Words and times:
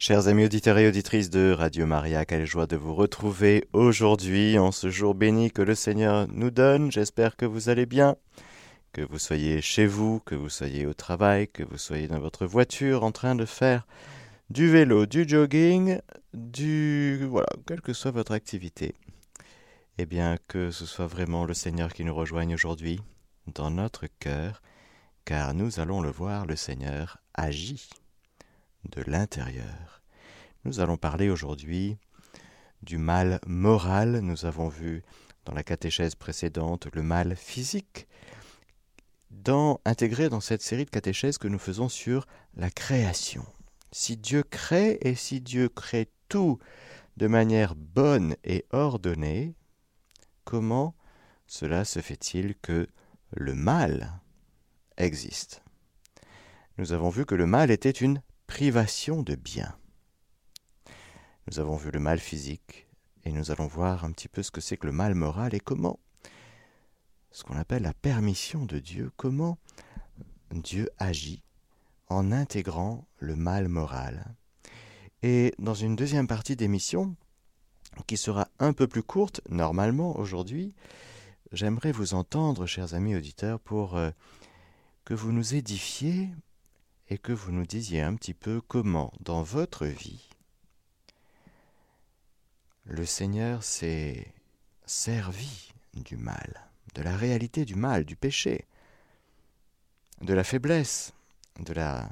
Chers 0.00 0.28
amis 0.28 0.44
auditeurs 0.44 0.78
et 0.78 0.86
auditrices 0.86 1.28
de 1.28 1.50
Radio 1.50 1.84
Maria, 1.84 2.24
quelle 2.24 2.46
joie 2.46 2.68
de 2.68 2.76
vous 2.76 2.94
retrouver 2.94 3.68
aujourd'hui 3.72 4.56
en 4.56 4.70
ce 4.70 4.90
jour 4.90 5.16
béni 5.16 5.50
que 5.50 5.60
le 5.60 5.74
Seigneur 5.74 6.28
nous 6.28 6.52
donne. 6.52 6.92
J'espère 6.92 7.36
que 7.36 7.44
vous 7.44 7.68
allez 7.68 7.84
bien, 7.84 8.14
que 8.92 9.00
vous 9.00 9.18
soyez 9.18 9.60
chez 9.60 9.86
vous, 9.86 10.20
que 10.20 10.36
vous 10.36 10.50
soyez 10.50 10.86
au 10.86 10.94
travail, 10.94 11.48
que 11.48 11.64
vous 11.64 11.78
soyez 11.78 12.06
dans 12.06 12.20
votre 12.20 12.46
voiture 12.46 13.02
en 13.02 13.10
train 13.10 13.34
de 13.34 13.44
faire 13.44 13.88
du 14.50 14.70
vélo, 14.70 15.04
du 15.04 15.28
jogging, 15.28 15.98
du... 16.32 17.26
voilà, 17.28 17.48
quelle 17.66 17.80
que 17.80 17.92
soit 17.92 18.12
votre 18.12 18.30
activité. 18.30 18.94
Eh 19.98 20.06
bien, 20.06 20.36
que 20.46 20.70
ce 20.70 20.86
soit 20.86 21.08
vraiment 21.08 21.44
le 21.44 21.54
Seigneur 21.54 21.92
qui 21.92 22.04
nous 22.04 22.14
rejoigne 22.14 22.54
aujourd'hui 22.54 23.00
dans 23.52 23.72
notre 23.72 24.06
cœur, 24.20 24.62
car 25.24 25.54
nous 25.54 25.80
allons 25.80 26.00
le 26.00 26.10
voir, 26.12 26.46
le 26.46 26.54
Seigneur 26.54 27.18
agit 27.34 27.90
de 28.84 29.02
l'intérieur. 29.02 30.02
Nous 30.64 30.80
allons 30.80 30.96
parler 30.96 31.30
aujourd'hui 31.30 31.96
du 32.82 32.98
mal 32.98 33.40
moral. 33.46 34.20
Nous 34.20 34.44
avons 34.44 34.68
vu 34.68 35.02
dans 35.44 35.54
la 35.54 35.62
catéchèse 35.62 36.14
précédente 36.14 36.88
le 36.92 37.02
mal 37.02 37.36
physique, 37.36 38.06
dans, 39.30 39.80
intégré 39.84 40.28
dans 40.28 40.40
cette 40.40 40.62
série 40.62 40.84
de 40.84 40.90
catéchèses 40.90 41.38
que 41.38 41.48
nous 41.48 41.58
faisons 41.58 41.88
sur 41.88 42.26
la 42.54 42.70
création. 42.70 43.44
Si 43.92 44.16
Dieu 44.16 44.42
crée 44.42 44.98
et 45.00 45.14
si 45.14 45.40
Dieu 45.40 45.68
crée 45.68 46.10
tout 46.28 46.58
de 47.16 47.26
manière 47.26 47.74
bonne 47.74 48.36
et 48.44 48.66
ordonnée, 48.70 49.54
comment 50.44 50.94
cela 51.46 51.84
se 51.84 52.00
fait-il 52.00 52.54
que 52.56 52.88
le 53.30 53.54
mal 53.54 54.20
existe? 54.98 55.62
Nous 56.76 56.92
avons 56.92 57.08
vu 57.08 57.24
que 57.24 57.34
le 57.34 57.46
mal 57.46 57.70
était 57.70 57.90
une 57.90 58.22
privation 58.48 59.22
de 59.22 59.36
bien. 59.36 59.78
Nous 61.46 61.60
avons 61.60 61.76
vu 61.76 61.92
le 61.92 62.00
mal 62.00 62.18
physique 62.18 62.88
et 63.24 63.30
nous 63.30 63.52
allons 63.52 63.68
voir 63.68 64.04
un 64.04 64.10
petit 64.10 64.26
peu 64.26 64.42
ce 64.42 64.50
que 64.50 64.60
c'est 64.60 64.76
que 64.76 64.86
le 64.86 64.92
mal 64.92 65.14
moral 65.14 65.54
et 65.54 65.60
comment, 65.60 66.00
ce 67.30 67.44
qu'on 67.44 67.56
appelle 67.56 67.82
la 67.82 67.94
permission 67.94 68.64
de 68.64 68.80
Dieu, 68.80 69.12
comment 69.16 69.58
Dieu 70.50 70.88
agit 70.98 71.44
en 72.08 72.32
intégrant 72.32 73.06
le 73.18 73.36
mal 73.36 73.68
moral. 73.68 74.34
Et 75.22 75.54
dans 75.58 75.74
une 75.74 75.94
deuxième 75.94 76.26
partie 76.26 76.56
d'émission, 76.56 77.14
qui 78.06 78.16
sera 78.16 78.48
un 78.58 78.72
peu 78.72 78.88
plus 78.88 79.02
courte 79.02 79.40
normalement 79.50 80.18
aujourd'hui, 80.18 80.74
j'aimerais 81.52 81.92
vous 81.92 82.14
entendre, 82.14 82.66
chers 82.66 82.94
amis 82.94 83.14
auditeurs, 83.14 83.60
pour 83.60 83.96
euh, 83.96 84.10
que 85.04 85.14
vous 85.14 85.32
nous 85.32 85.54
édifiez 85.54 86.30
et 87.10 87.18
que 87.18 87.32
vous 87.32 87.52
nous 87.52 87.66
disiez 87.66 88.02
un 88.02 88.14
petit 88.14 88.34
peu 88.34 88.60
comment, 88.60 89.12
dans 89.20 89.42
votre 89.42 89.86
vie, 89.86 90.28
le 92.84 93.04
Seigneur 93.04 93.62
s'est 93.62 94.32
servi 94.84 95.72
du 95.94 96.16
mal, 96.16 96.70
de 96.94 97.02
la 97.02 97.16
réalité 97.16 97.64
du 97.64 97.74
mal, 97.74 98.04
du 98.04 98.16
péché, 98.16 98.66
de 100.20 100.34
la 100.34 100.44
faiblesse, 100.44 101.12
de 101.60 101.72
la... 101.72 102.10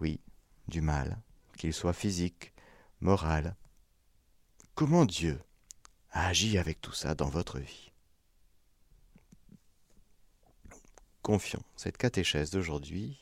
oui, 0.00 0.20
du 0.68 0.80
mal, 0.80 1.18
qu'il 1.56 1.72
soit 1.72 1.92
physique, 1.92 2.52
moral. 3.00 3.56
Comment 4.74 5.04
Dieu 5.04 5.40
a 6.10 6.26
agi 6.28 6.58
avec 6.58 6.80
tout 6.80 6.92
ça 6.92 7.14
dans 7.14 7.28
votre 7.28 7.58
vie? 7.58 7.92
Confions 11.22 11.62
cette 11.76 11.98
catéchèse 11.98 12.50
d'aujourd'hui 12.50 13.21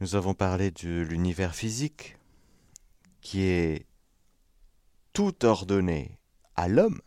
Nous 0.00 0.14
avons 0.14 0.32
parlé 0.32 0.70
de 0.70 1.02
l'univers 1.02 1.54
physique 1.54 2.16
qui 3.20 3.42
est 3.42 3.86
tout 5.12 5.44
ordonné 5.44 6.18
à 6.56 6.68
l'homme, 6.68 7.02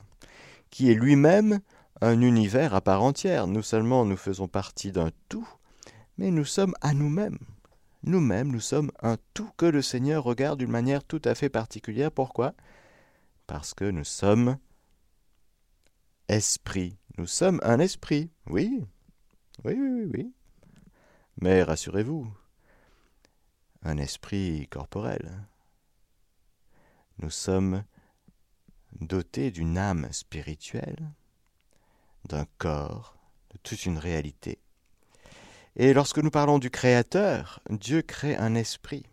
qui 0.69 0.91
est 0.91 0.93
lui-même 0.93 1.59
un 2.01 2.21
univers 2.21 2.75
à 2.75 2.81
part 2.81 3.01
entière. 3.01 3.47
Nous 3.47 3.63
seulement 3.63 4.05
nous 4.05 4.17
faisons 4.17 4.47
partie 4.47 4.91
d'un 4.91 5.09
tout, 5.27 5.47
mais 6.19 6.29
nous 6.29 6.45
sommes 6.45 6.75
à 6.81 6.93
nous-mêmes. 6.93 7.39
Nous-mêmes, 8.03 8.51
nous 8.51 8.59
sommes 8.59 8.91
un 9.01 9.17
tout 9.33 9.49
que 9.57 9.65
le 9.65 9.81
Seigneur 9.81 10.23
regarde 10.23 10.59
d'une 10.59 10.69
manière 10.69 11.03
tout 11.03 11.21
à 11.25 11.33
fait 11.33 11.49
particulière. 11.49 12.11
Pourquoi? 12.11 12.53
Parce 13.47 13.73
que 13.73 13.85
nous 13.85 14.03
sommes 14.03 14.57
esprit. 16.27 16.99
Nous 17.17 17.27
sommes 17.27 17.59
un 17.63 17.79
esprit, 17.79 18.29
oui. 18.47 18.85
Oui, 19.63 19.73
oui, 19.79 19.89
oui, 19.89 20.11
oui. 20.13 20.33
Mais 21.41 21.63
rassurez-vous, 21.63 22.31
un 23.83 23.97
esprit 23.97 24.67
corporel. 24.69 25.45
Nous 27.19 27.29
sommes 27.29 27.83
dotés 28.99 29.51
d'une 29.51 29.77
âme 29.77 30.07
spirituelle, 30.11 31.11
d'un 32.25 32.45
corps, 32.57 33.17
de 33.51 33.57
toute 33.63 33.85
une 33.85 33.97
réalité. 33.97 34.59
Et 35.75 35.93
lorsque 35.93 36.19
nous 36.19 36.29
parlons 36.29 36.59
du 36.59 36.69
Créateur, 36.69 37.59
Dieu 37.69 38.01
crée 38.01 38.35
un 38.35 38.55
esprit, 38.55 39.05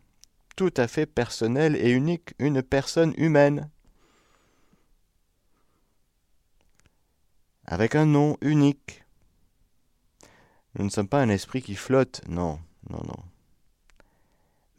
tout 0.57 0.73
à 0.77 0.87
fait 0.87 1.07
personnel 1.07 1.77
et 1.77 1.91
unique, 1.91 2.35
une 2.39 2.63
personne 2.63 3.15
humaine, 3.17 3.71
avec 7.65 7.95
un 7.95 8.07
nom 8.07 8.37
unique. 8.41 9.05
Nous 10.75 10.85
ne 10.85 10.91
sommes 10.91 11.09
pas 11.09 11.23
un 11.23 11.29
esprit 11.29 11.63
qui 11.63 11.75
flotte, 11.75 12.21
non, 12.29 12.61
non, 12.89 13.01
non 13.05 13.30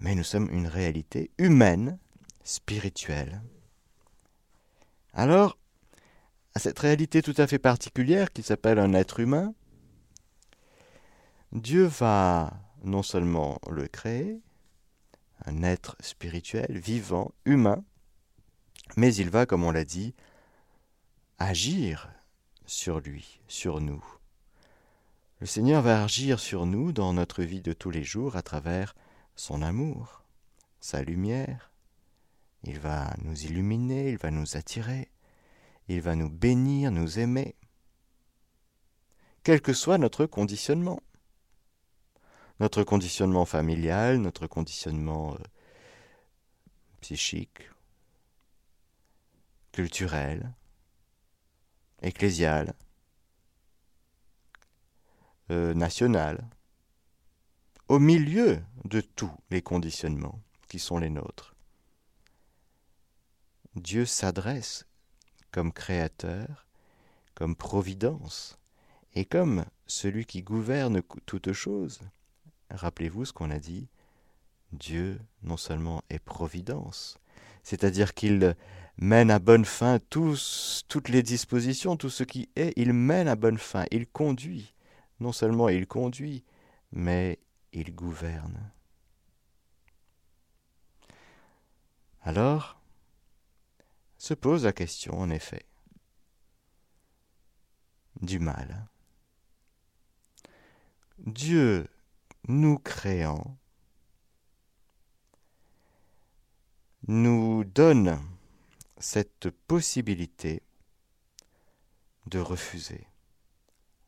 mais 0.02 0.16
nous 0.16 0.24
sommes 0.24 0.50
une 0.52 0.68
réalité 0.68 1.32
humaine, 1.38 1.98
spirituelle. 2.44 3.42
Alors, 5.14 5.58
à 6.56 6.60
cette 6.60 6.80
réalité 6.80 7.22
tout 7.22 7.36
à 7.38 7.48
fait 7.48 7.60
particulière 7.60 8.34
qui 8.34 8.42
s'appelle 8.42 8.80
un 8.80 8.94
être 8.94 9.20
humain, 9.20 9.54
Dieu 11.52 11.86
va 11.86 12.52
non 12.84 13.04
seulement 13.04 13.60
le 13.70 13.88
créer, 13.88 14.42
un 15.46 15.64
être 15.64 15.96
spirituel, 16.00 16.78
vivant, 16.78 17.32
humain, 17.46 17.84
mais 18.98 19.14
il 19.14 19.30
va, 19.30 19.46
comme 19.46 19.64
on 19.64 19.72
l'a 19.72 19.86
dit, 19.86 20.16
agir 21.38 22.10
sur 22.66 23.00
lui, 23.00 23.40
sur 23.48 23.82
nous. 23.82 24.04
Le 25.40 25.46
Seigneur 25.46 25.82
va 25.82 26.04
agir 26.04 26.40
sur 26.40 26.66
nous 26.66 26.92
dans 26.92 27.14
notre 27.14 27.44
vie 27.44 27.62
de 27.62 27.74
tous 27.74 27.92
les 27.92 28.04
jours 28.04 28.36
à 28.36 28.42
travers 28.42 28.96
son 29.36 29.62
amour, 29.62 30.24
sa 30.80 31.02
lumière. 31.02 31.72
Il 32.64 32.80
va 32.80 33.14
nous 33.24 33.46
illuminer, 33.46 34.10
il 34.12 34.18
va 34.18 34.32
nous 34.32 34.56
attirer, 34.56 35.10
il 35.88 36.02
va 36.02 36.16
nous 36.16 36.30
bénir, 36.30 36.92
nous 36.92 37.20
aimer, 37.20 37.56
quel 39.44 39.62
que 39.62 39.74
soit 39.74 39.98
notre 39.98 40.26
conditionnement. 40.26 41.02
Notre 42.60 42.84
conditionnement 42.84 43.46
familial, 43.46 44.18
notre 44.18 44.46
conditionnement 44.46 45.34
euh, 45.34 45.38
psychique, 47.02 47.70
culturel, 49.72 50.54
ecclésial, 52.04 52.76
euh, 55.50 55.74
national 55.74 56.48
au 57.92 58.00
milieu 58.00 58.64
de 58.86 59.02
tous 59.02 59.34
les 59.50 59.62
conditionnements 59.62 60.40
qui 60.70 60.80
sont 60.80 60.98
les 60.98 61.10
nôtres. 61.10 61.54
Dieu 63.76 64.06
s'adresse 64.06 64.86
comme 65.52 65.74
créateur, 65.74 66.68
comme 67.36 67.54
providence, 67.54 68.58
et 69.14 69.26
comme 69.26 69.66
celui 69.88 70.26
qui 70.26 70.42
gouverne 70.42 71.02
toutes 71.26 71.52
choses. 71.52 72.00
Rappelez-vous 72.70 73.26
ce 73.26 73.34
qu'on 73.34 73.52
a 73.52 73.60
dit, 73.60 73.90
Dieu 74.72 75.20
non 75.44 75.58
seulement 75.58 76.02
est 76.10 76.20
providence, 76.20 77.18
c'est-à-dire 77.62 78.14
qu'il 78.14 78.56
mène 78.96 79.30
à 79.30 79.40
bonne 79.40 79.66
fin 79.66 80.00
toutes 80.00 81.10
les 81.10 81.24
dispositions, 81.24 81.98
tout 81.98 82.10
ce 82.10 82.24
qui 82.24 82.48
est, 82.56 82.72
il 82.78 82.94
mène 82.94 83.28
à 83.28 83.36
bonne 83.36 83.58
fin, 83.58 83.84
il 83.92 84.08
conduit. 84.08 84.74
Non 85.20 85.34
seulement 85.34 85.68
il 85.68 85.88
conduit, 85.88 86.46
mais 86.94 87.38
il 87.74 87.96
gouverne. 87.96 88.72
Alors, 92.22 92.80
se 94.18 94.34
pose 94.34 94.66
la 94.66 94.74
question, 94.74 95.20
en 95.20 95.30
effet, 95.30 95.66
du 98.22 98.40
mal. 98.40 98.88
Dieu 101.18 101.88
nous 102.48 102.78
créant 102.78 103.58
nous 107.08 107.64
donne 107.64 108.22
cette 109.00 109.50
possibilité 109.50 110.62
de 112.28 112.40
refuser 112.40 113.08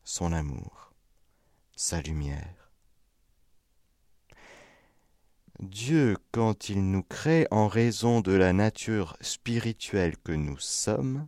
son 0.04 0.32
amour, 0.32 0.92
sa 1.74 2.00
lumière. 2.00 2.63
Dieu, 5.64 6.18
quand 6.30 6.68
il 6.68 6.90
nous 6.90 7.02
crée 7.02 7.46
en 7.50 7.68
raison 7.68 8.20
de 8.20 8.32
la 8.32 8.52
nature 8.52 9.16
spirituelle 9.22 10.16
que 10.18 10.32
nous 10.32 10.58
sommes, 10.58 11.26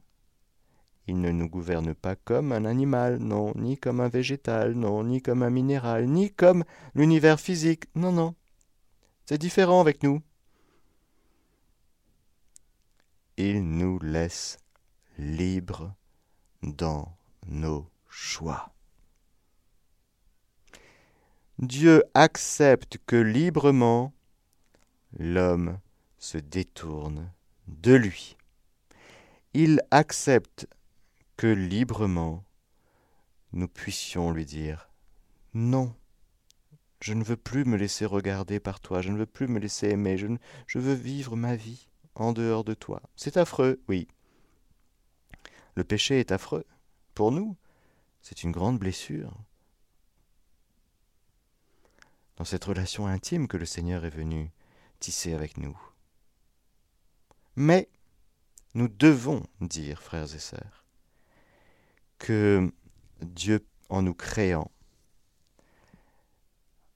il 1.06 1.21
ne 1.23 1.31
nous 1.31 1.49
gouverne 1.49 1.94
pas 1.94 2.17
comme 2.17 2.53
un 2.53 2.67
animal, 2.67 3.17
non, 3.17 3.55
ni 3.56 3.79
comme 3.79 4.00
un 4.00 4.09
végétal, 4.09 4.75
non, 4.75 5.05
ni 5.05 5.23
comme 5.23 5.43
un 5.43 5.49
minéral, 5.49 6.06
ni 6.06 6.31
comme 6.31 6.65
l'univers 6.94 7.41
physique, 7.41 7.85
non, 7.94 8.12
non. 8.12 8.35
C'est 9.25 9.38
différent 9.38 9.81
avec 9.81 10.03
nous. 10.03 10.21
Il 13.39 13.62
nous 13.62 13.99
laisse 14.00 14.59
libres 15.17 15.94
dans 16.62 17.17
nos 17.47 17.89
choix. 18.11 18.75
Dieu 21.59 22.05
accepte 22.12 22.99
que 23.06 23.17
librement 23.17 24.12
l'homme 25.19 25.79
se 26.19 26.39
détourne 26.39 27.33
de 27.69 27.95
lui. 27.95 28.37
Il 29.55 29.81
accepte 29.91 30.69
que 31.37 31.47
librement 31.47 32.45
nous 33.53 33.69
puissions 33.69 34.31
lui 34.31 34.45
dire 34.45 34.91
Non, 35.55 35.95
je 37.01 37.15
ne 37.15 37.25
veux 37.25 37.37
plus 37.37 37.65
me 37.65 37.77
laisser 37.77 38.05
regarder 38.05 38.61
par 38.61 38.81
toi, 38.81 39.01
je 39.01 39.11
ne 39.11 39.19
veux 39.19 39.27
plus 39.27 39.49
me 39.49 39.59
laisser 39.59 39.89
aimer, 39.89 40.17
je, 40.19 40.27
je 40.67 40.79
veux 40.79 40.95
vivre 40.95 41.37
ma 41.37 41.57
vie 41.57 41.89
en 42.15 42.33
dehors 42.33 42.65
de 42.65 42.75
toi. 42.75 43.03
C'est 43.17 43.37
affreux, 43.37 43.81
oui. 43.89 44.09
Le 45.75 45.85
péché 45.85 46.21
est 46.21 46.33
affreux. 46.33 46.65
Pour 47.15 47.33
nous, 47.33 47.57
c'est 48.23 48.43
une 48.43 48.53
grande 48.53 48.79
blessure. 48.79 49.33
Dans 52.37 52.45
cette 52.45 52.65
relation 52.65 53.07
intime 53.07 53.49
que 53.49 53.57
le 53.57 53.67
Seigneur 53.67 54.05
est 54.05 54.11
venu 54.11 54.51
tisser 54.98 55.34
avec 55.34 55.56
nous. 55.56 55.78
Mais 57.56 57.88
nous 58.75 58.88
devons 58.88 59.43
dire, 59.60 60.02
frères 60.02 60.34
et 60.34 60.38
sœurs, 60.38 60.84
que 62.19 62.72
Dieu, 63.20 63.66
en 63.88 64.02
nous 64.02 64.14
créant, 64.14 64.70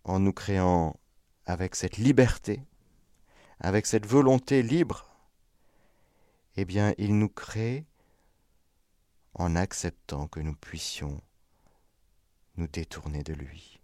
en 0.04 0.20
nous 0.20 0.32
créant 0.32 0.98
avec 1.46 1.74
cette 1.74 1.96
liberté, 1.96 2.62
avec 3.60 3.86
cette 3.86 4.06
volonté 4.06 4.62
libre, 4.62 5.06
eh 6.56 6.64
bien, 6.64 6.94
il 6.98 7.18
nous 7.18 7.28
crée 7.28 7.86
en 9.34 9.56
acceptant 9.56 10.26
que 10.26 10.40
nous 10.40 10.54
puissions 10.54 11.20
nous 12.56 12.66
détourner 12.66 13.22
de 13.22 13.32
lui. 13.32 13.79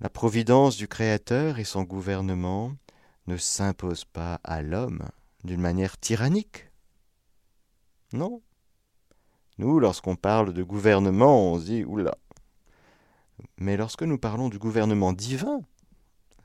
La 0.00 0.08
providence 0.08 0.76
du 0.76 0.88
Créateur 0.88 1.58
et 1.58 1.64
son 1.64 1.84
gouvernement 1.84 2.74
ne 3.26 3.36
s'imposent 3.36 4.04
pas 4.04 4.40
à 4.44 4.60
l'homme 4.60 5.08
d'une 5.44 5.60
manière 5.60 5.98
tyrannique. 5.98 6.70
Non. 8.12 8.42
Nous, 9.58 9.78
lorsqu'on 9.78 10.16
parle 10.16 10.52
de 10.52 10.62
gouvernement, 10.62 11.52
on 11.52 11.60
se 11.60 11.64
dit 11.64 11.84
oula. 11.84 12.16
Mais 13.56 13.76
lorsque 13.76 14.02
nous 14.02 14.18
parlons 14.18 14.48
du 14.48 14.58
gouvernement 14.58 15.12
divin, 15.12 15.62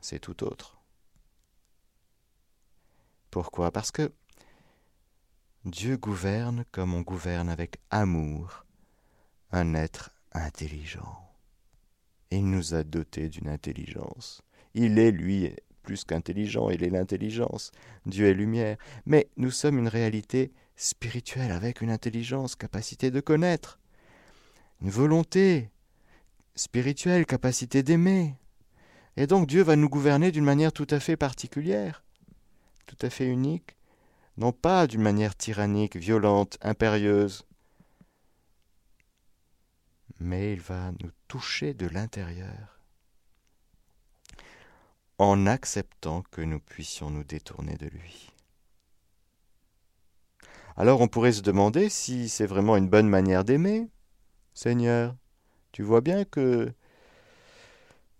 c'est 0.00 0.20
tout 0.20 0.44
autre. 0.44 0.80
Pourquoi? 3.30 3.70
Parce 3.70 3.90
que 3.90 4.12
Dieu 5.64 5.96
gouverne 5.96 6.64
comme 6.72 6.94
on 6.94 7.02
gouverne 7.02 7.48
avec 7.48 7.80
amour 7.90 8.64
un 9.52 9.74
être 9.74 10.10
intelligent. 10.32 11.29
Il 12.30 12.48
nous 12.48 12.74
a 12.74 12.84
dotés 12.84 13.28
d'une 13.28 13.48
intelligence. 13.48 14.42
Il 14.74 14.98
est, 14.98 15.10
lui, 15.10 15.52
plus 15.82 16.04
qu'intelligent, 16.04 16.70
il 16.70 16.84
est 16.84 16.90
l'intelligence. 16.90 17.72
Dieu 18.06 18.26
est 18.26 18.34
lumière. 18.34 18.76
Mais 19.06 19.28
nous 19.36 19.50
sommes 19.50 19.78
une 19.78 19.88
réalité 19.88 20.52
spirituelle 20.76 21.50
avec 21.50 21.80
une 21.80 21.90
intelligence, 21.90 22.54
capacité 22.54 23.10
de 23.10 23.20
connaître, 23.20 23.80
une 24.80 24.90
volonté 24.90 25.70
spirituelle, 26.54 27.26
capacité 27.26 27.82
d'aimer. 27.82 28.36
Et 29.16 29.26
donc 29.26 29.48
Dieu 29.48 29.62
va 29.62 29.76
nous 29.76 29.88
gouverner 29.88 30.30
d'une 30.30 30.44
manière 30.44 30.72
tout 30.72 30.86
à 30.90 31.00
fait 31.00 31.16
particulière, 31.16 32.04
tout 32.86 32.96
à 33.02 33.10
fait 33.10 33.26
unique, 33.26 33.76
non 34.36 34.52
pas 34.52 34.86
d'une 34.86 35.02
manière 35.02 35.36
tyrannique, 35.36 35.96
violente, 35.96 36.56
impérieuse, 36.62 37.44
mais 40.20 40.52
il 40.52 40.60
va 40.60 40.92
nous 41.02 41.10
toucher 41.26 41.74
de 41.74 41.86
l'intérieur 41.86 42.78
en 45.18 45.46
acceptant 45.46 46.22
que 46.30 46.40
nous 46.40 46.60
puissions 46.60 47.10
nous 47.10 47.24
détourner 47.24 47.76
de 47.76 47.86
lui. 47.86 48.30
Alors 50.76 51.00
on 51.00 51.08
pourrait 51.08 51.32
se 51.32 51.42
demander 51.42 51.88
si 51.88 52.28
c'est 52.28 52.46
vraiment 52.46 52.76
une 52.76 52.88
bonne 52.88 53.08
manière 53.08 53.44
d'aimer. 53.44 53.88
Seigneur, 54.54 55.14
tu 55.72 55.82
vois 55.82 56.00
bien 56.00 56.24
que 56.24 56.72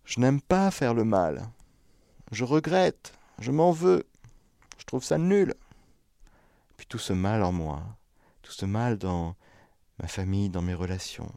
je 0.05 0.21
n'aime 0.21 0.41
pas 0.41 0.71
faire 0.71 0.95
le 0.95 1.05
mal. 1.05 1.49
Je 2.33 2.45
regrette, 2.45 3.15
je 3.39 3.51
m'en 3.51 3.73
veux, 3.73 4.07
je 4.79 4.85
trouve 4.85 5.05
ça 5.05 5.19
nul. 5.19 5.55
Puis 6.77 6.87
tout 6.87 6.99
ce 6.99 7.13
mal 7.13 7.43
en 7.43 7.53
moi, 7.53 7.83
tout 8.43 8.53
ce 8.53 8.67
mal 8.67 8.99
dans 8.99 9.37
ma 9.99 10.09
famille, 10.09 10.51
dans 10.51 10.63
mes 10.63 10.75
relations. 10.75 11.33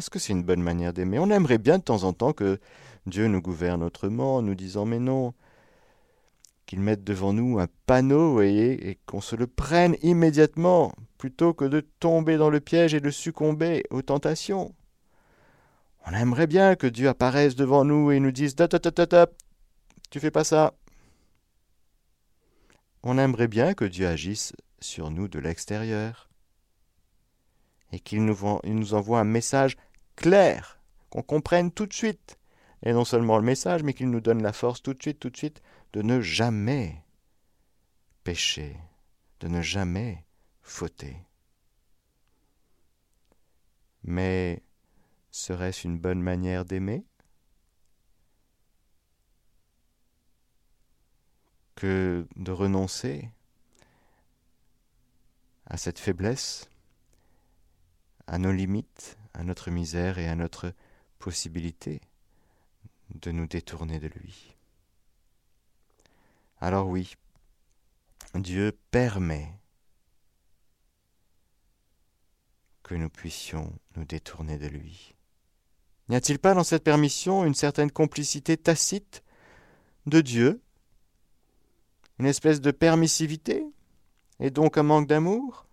Est-ce 0.00 0.08
que 0.08 0.18
c'est 0.18 0.32
une 0.32 0.44
bonne 0.44 0.62
manière 0.62 0.94
d'aimer? 0.94 1.18
On 1.18 1.28
aimerait 1.28 1.58
bien 1.58 1.76
de 1.76 1.82
temps 1.82 2.04
en 2.04 2.14
temps 2.14 2.32
que 2.32 2.58
Dieu 3.04 3.28
nous 3.28 3.42
gouverne 3.42 3.82
autrement, 3.82 4.36
en 4.36 4.42
nous 4.42 4.54
disant 4.54 4.86
mais 4.86 4.98
non, 4.98 5.34
qu'il 6.64 6.80
mette 6.80 7.04
devant 7.04 7.34
nous 7.34 7.58
un 7.58 7.66
panneau, 7.84 8.32
voyez, 8.32 8.88
et 8.88 8.98
qu'on 9.04 9.20
se 9.20 9.36
le 9.36 9.46
prenne 9.46 9.96
immédiatement, 10.00 10.94
plutôt 11.18 11.52
que 11.52 11.66
de 11.66 11.80
tomber 11.80 12.38
dans 12.38 12.48
le 12.48 12.60
piège 12.60 12.94
et 12.94 13.02
de 13.02 13.10
succomber 13.10 13.82
aux 13.90 14.00
tentations. 14.00 14.74
On 16.06 16.14
aimerait 16.14 16.46
bien 16.46 16.76
que 16.76 16.86
Dieu 16.86 17.06
apparaisse 17.06 17.54
devant 17.54 17.84
nous 17.84 18.10
et 18.10 18.20
nous 18.20 18.32
dise 18.32 18.54
ta 18.54 18.68
tu 20.08 20.18
fais 20.18 20.30
pas 20.30 20.44
ça. 20.44 20.72
On 23.02 23.18
aimerait 23.18 23.48
bien 23.48 23.74
que 23.74 23.84
Dieu 23.84 24.06
agisse 24.06 24.54
sur 24.80 25.10
nous 25.10 25.28
de 25.28 25.38
l'extérieur 25.38 26.30
et 27.92 28.00
qu'il 28.00 28.24
nous 28.24 28.94
envoie 28.94 29.20
un 29.20 29.24
message 29.24 29.76
clair, 30.20 30.78
qu'on 31.08 31.22
comprenne 31.22 31.72
tout 31.72 31.86
de 31.86 31.94
suite. 31.94 32.38
Et 32.82 32.92
non 32.92 33.04
seulement 33.04 33.36
le 33.38 33.44
message, 33.44 33.82
mais 33.82 33.94
qu'il 33.94 34.10
nous 34.10 34.20
donne 34.20 34.42
la 34.42 34.52
force 34.52 34.82
tout 34.82 34.94
de 34.94 35.02
suite, 35.02 35.18
tout 35.18 35.30
de 35.30 35.36
suite, 35.36 35.62
de 35.92 36.02
ne 36.02 36.20
jamais 36.20 37.02
pécher, 38.22 38.76
de 39.40 39.48
ne 39.48 39.60
jamais 39.60 40.24
fauter. 40.62 41.16
Mais 44.02 44.62
serait-ce 45.30 45.86
une 45.86 45.98
bonne 45.98 46.22
manière 46.22 46.64
d'aimer? 46.64 47.04
Que 51.76 52.26
de 52.36 52.52
renoncer 52.52 53.30
à 55.66 55.76
cette 55.76 55.98
faiblesse, 55.98 56.68
à 58.26 58.38
nos 58.38 58.52
limites, 58.52 59.19
à 59.34 59.44
notre 59.44 59.70
misère 59.70 60.18
et 60.18 60.28
à 60.28 60.34
notre 60.34 60.72
possibilité 61.18 62.00
de 63.14 63.30
nous 63.30 63.46
détourner 63.46 63.98
de 63.98 64.08
lui. 64.08 64.54
Alors 66.60 66.88
oui, 66.88 67.14
Dieu 68.34 68.76
permet 68.90 69.52
que 72.82 72.94
nous 72.94 73.08
puissions 73.08 73.72
nous 73.96 74.04
détourner 74.04 74.58
de 74.58 74.66
lui. 74.66 75.14
N'y 76.08 76.16
a-t-il 76.16 76.38
pas 76.38 76.54
dans 76.54 76.64
cette 76.64 76.82
permission 76.82 77.44
une 77.44 77.54
certaine 77.54 77.90
complicité 77.90 78.56
tacite 78.56 79.22
de 80.06 80.20
Dieu, 80.20 80.60
une 82.18 82.26
espèce 82.26 82.60
de 82.60 82.72
permissivité, 82.72 83.64
et 84.40 84.50
donc 84.50 84.76
un 84.76 84.82
manque 84.82 85.06
d'amour? 85.06 85.66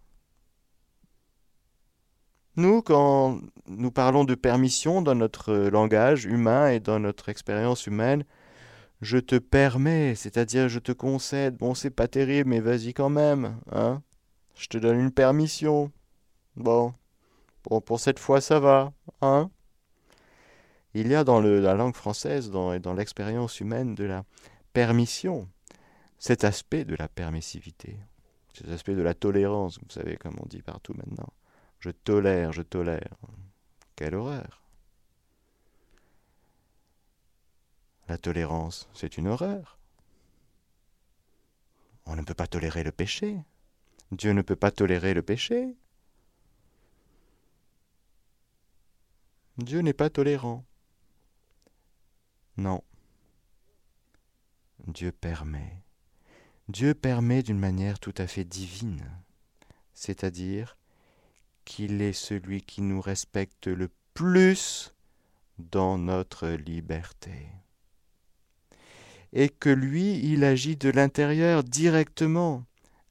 Nous, 2.58 2.82
quand 2.82 3.40
nous 3.68 3.92
parlons 3.92 4.24
de 4.24 4.34
permission 4.34 5.04
dans 5.04 5.14
notre 5.14 5.54
langage 5.54 6.26
humain 6.26 6.70
et 6.70 6.80
dans 6.80 7.00
notre 7.00 7.30
expérience 7.30 7.86
humaine, 7.86 8.26
je 9.02 9.20
te 9.20 9.36
permets, 9.36 10.16
c'est-à-dire 10.16 10.68
je 10.68 10.80
te 10.80 10.92
concède, 10.92 11.56
bon 11.56 11.76
c'est 11.76 11.92
pas 11.92 12.08
terrible, 12.08 12.50
mais 12.50 12.60
vas-y 12.60 12.96
quand 12.96 13.10
même, 13.10 13.60
hein 13.72 14.02
Je 14.56 14.68
te 14.68 14.78
donne 14.80 15.00
une 15.00 15.12
permission. 15.12 15.92
Bon, 16.56 16.96
bon 17.70 17.80
pour 17.80 18.00
cette 18.00 18.18
fois 18.18 18.42
ça 18.42 18.60
va, 18.60 18.92
hein 19.22 19.52
Il 20.96 21.08
y 21.08 21.14
a 21.16 21.24
dans 21.24 21.40
la 21.42 21.76
langue 21.76 21.96
française 21.96 22.52
et 22.74 22.80
dans 22.80 22.94
l'expérience 22.96 23.60
humaine 23.60 23.94
de 23.94 24.06
la 24.06 24.24
permission, 24.74 25.48
cet 26.18 26.44
aspect 26.44 26.86
de 26.86 26.96
la 26.96 27.08
permissivité, 27.08 28.00
cet 28.54 28.70
aspect 28.70 28.96
de 28.96 29.04
la 29.04 29.14
tolérance, 29.14 29.78
vous 29.78 29.92
savez 29.92 30.18
comme 30.18 30.38
on 30.42 30.48
dit 30.48 30.64
partout 30.64 30.96
maintenant. 30.96 31.32
Je 31.80 31.90
tolère, 31.90 32.54
je 32.54 32.62
tolère. 32.62 33.18
Quelle 33.96 34.16
horreur 34.16 34.62
La 38.08 38.18
tolérance, 38.18 38.90
c'est 38.94 39.18
une 39.18 39.28
horreur. 39.28 39.78
On 42.06 42.16
ne 42.16 42.22
peut 42.22 42.34
pas 42.34 42.48
tolérer 42.48 42.84
le 42.84 42.92
péché. 42.92 43.38
Dieu 44.12 44.32
ne 44.32 44.42
peut 44.42 44.56
pas 44.56 44.72
tolérer 44.72 45.14
le 45.14 45.22
péché. 45.22 45.76
Dieu 49.58 49.82
n'est 49.82 49.94
pas 49.94 50.10
tolérant. 50.10 50.64
Non. 52.56 52.84
Dieu 54.88 55.12
permet. 55.12 55.82
Dieu 56.70 56.94
permet 56.94 57.44
d'une 57.44 57.60
manière 57.60 58.00
tout 58.00 58.14
à 58.18 58.28
fait 58.28 58.44
divine, 58.44 59.10
c'est-à-dire 59.94 60.78
qu'il 61.68 62.02
est 62.02 62.14
celui 62.14 62.62
qui 62.62 62.82
nous 62.82 63.02
respecte 63.02 63.68
le 63.68 63.90
plus 64.14 64.96
dans 65.60 65.98
notre 65.98 66.48
liberté 66.48 67.50
et 69.34 69.50
que 69.50 69.70
lui, 69.70 70.18
il 70.24 70.46
agit 70.46 70.78
de 70.78 70.90
l'intérieur 70.90 71.66
directement, 71.66 72.66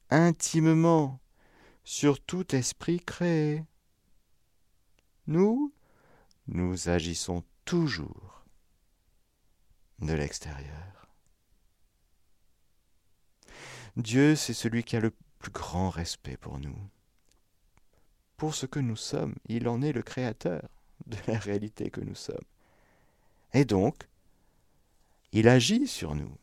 intimement, 0.09 1.19
sur 1.83 2.19
tout 2.19 2.55
esprit 2.55 2.99
créé. 2.99 3.63
Nous, 5.27 5.71
nous 6.47 6.89
agissons 6.89 7.43
toujours 7.63 8.43
de 9.99 10.13
l'extérieur. 10.13 11.07
Dieu, 13.95 14.35
c'est 14.35 14.55
celui 14.55 14.83
qui 14.83 14.95
a 14.95 14.99
le 14.99 15.13
plus 15.37 15.51
grand 15.51 15.91
respect 15.91 16.37
pour 16.37 16.57
nous. 16.57 16.89
Pour 18.37 18.53
ce 18.53 18.67
que 18.67 18.79
nous 18.79 18.95
sommes, 18.95 19.35
il 19.47 19.67
en 19.67 19.81
est 19.81 19.91
le 19.91 20.03
créateur 20.03 20.61
de 21.07 21.17
la 21.27 21.39
réalité 21.39 21.89
que 21.89 22.01
nous 22.01 22.15
sommes. 22.15 22.37
Et 23.53 23.65
donc, 23.65 24.07
il 25.31 25.47
agit 25.47 25.87
sur 25.87 26.15
nous, 26.15 26.37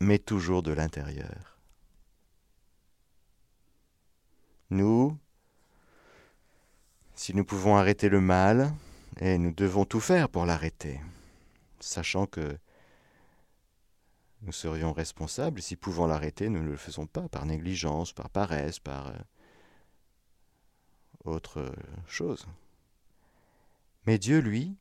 mais 0.00 0.18
toujours 0.18 0.62
de 0.62 0.72
l'intérieur. 0.72 1.58
Nous, 4.70 5.16
si 7.14 7.34
nous 7.34 7.44
pouvons 7.44 7.76
arrêter 7.76 8.08
le 8.08 8.20
mal, 8.20 8.74
et 9.20 9.38
nous 9.38 9.52
devons 9.52 9.86
tout 9.86 10.00
faire 10.00 10.28
pour 10.28 10.44
l'arrêter, 10.44 11.00
sachant 11.80 12.26
que 12.26 12.58
nous 14.42 14.52
serions 14.52 14.92
responsables 14.92 15.62
si 15.62 15.76
pouvant 15.76 16.06
l'arrêter, 16.06 16.50
nous 16.50 16.62
ne 16.62 16.68
le 16.68 16.76
faisons 16.76 17.06
pas 17.06 17.28
par 17.28 17.46
négligence, 17.46 18.12
par 18.12 18.28
paresse, 18.28 18.78
par 18.78 19.08
euh, 19.08 19.18
autre 21.28 21.72
chose. 22.06 22.46
Mais 24.06 24.18
Dieu, 24.18 24.38
lui, 24.38 24.76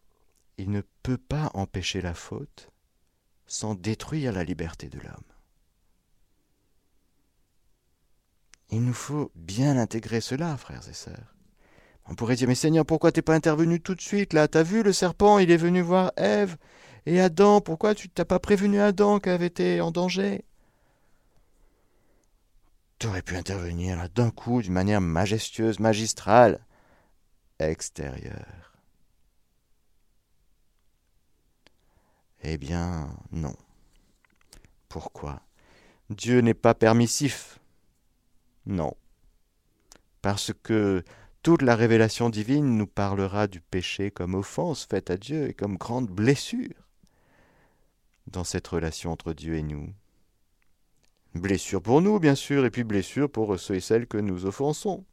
il 0.58 0.72
ne 0.72 0.82
peut 1.04 1.18
pas 1.18 1.52
empêcher 1.54 2.02
la 2.02 2.14
faute 2.14 2.70
sans 3.48 3.76
détruire 3.76 4.32
la 4.32 4.44
liberté 4.44 4.88
de 4.88 5.00
l'homme. 5.00 5.24
Il 8.72 8.84
nous 8.84 8.94
faut 8.94 9.32
bien 9.36 9.78
intégrer 9.78 10.22
cela, 10.22 10.58
frères 10.58 10.88
et 10.90 10.94
sœurs. 10.94 11.36
On 12.08 12.16
pourrait 12.16 12.36
dire, 12.36 12.48
mais 12.48 12.56
Seigneur, 12.56 12.86
pourquoi 12.86 13.12
t'es 13.12 13.22
pas 13.22 13.36
intervenu 13.36 13.80
tout 13.80 13.96
de 13.96 14.02
suite 14.02 14.34
là? 14.34 14.48
T'as 14.48 14.64
vu 14.64 14.84
le 14.84 14.94
serpent, 14.94 15.40
il 15.40 15.52
est 15.52 15.58
venu 15.58 15.82
voir 15.82 16.12
Ève 16.18 16.58
et 17.06 17.20
Adam, 17.20 17.62
pourquoi 17.62 17.96
tu 17.96 18.10
t'as 18.10 18.26
pas 18.26 18.40
prévenu 18.40 18.80
Adam 18.80 19.20
qu'elle 19.20 19.34
avait 19.34 19.48
été 19.48 19.82
en 19.82 19.92
danger? 19.92 20.44
Tu 23.06 23.10
aurais 23.10 23.22
pu 23.22 23.36
intervenir 23.36 24.10
d'un 24.16 24.32
coup, 24.32 24.64
d'une 24.64 24.74
manière 24.74 25.00
majestueuse, 25.00 25.80
magistrale, 25.80 26.60
extérieure. 27.60 28.74
Eh 32.42 32.58
bien, 32.58 33.16
non. 33.32 33.54
Pourquoi? 34.90 35.44
Dieu 36.10 36.40
n'est 36.40 36.56
pas 36.56 36.74
permissif. 36.74 37.60
Non. 38.66 38.96
Parce 40.24 40.52
que 40.64 41.04
toute 41.44 41.62
la 41.62 41.76
révélation 41.76 42.32
divine 42.32 42.76
nous 42.76 42.88
parlera 42.88 43.46
du 43.46 43.62
péché 43.62 44.10
comme 44.10 44.34
offense 44.34 44.84
faite 44.84 45.12
à 45.12 45.18
Dieu 45.18 45.48
et 45.48 45.54
comme 45.54 45.78
grande 45.78 46.10
blessure 46.10 46.90
dans 48.26 48.44
cette 48.44 48.68
relation 48.68 49.12
entre 49.12 49.34
Dieu 49.34 49.58
et 49.58 49.62
nous. 49.62 49.94
Blessure 51.36 51.82
pour 51.82 52.02
nous, 52.02 52.18
bien 52.18 52.34
sûr, 52.34 52.66
et 52.66 52.72
puis 52.72 52.86
blessure 52.86 53.30
pour 53.30 53.60
ceux 53.60 53.76
et 53.76 53.82
celles 53.82 54.08
que 54.08 54.18
nous 54.18 54.46
offensons. 54.46 55.04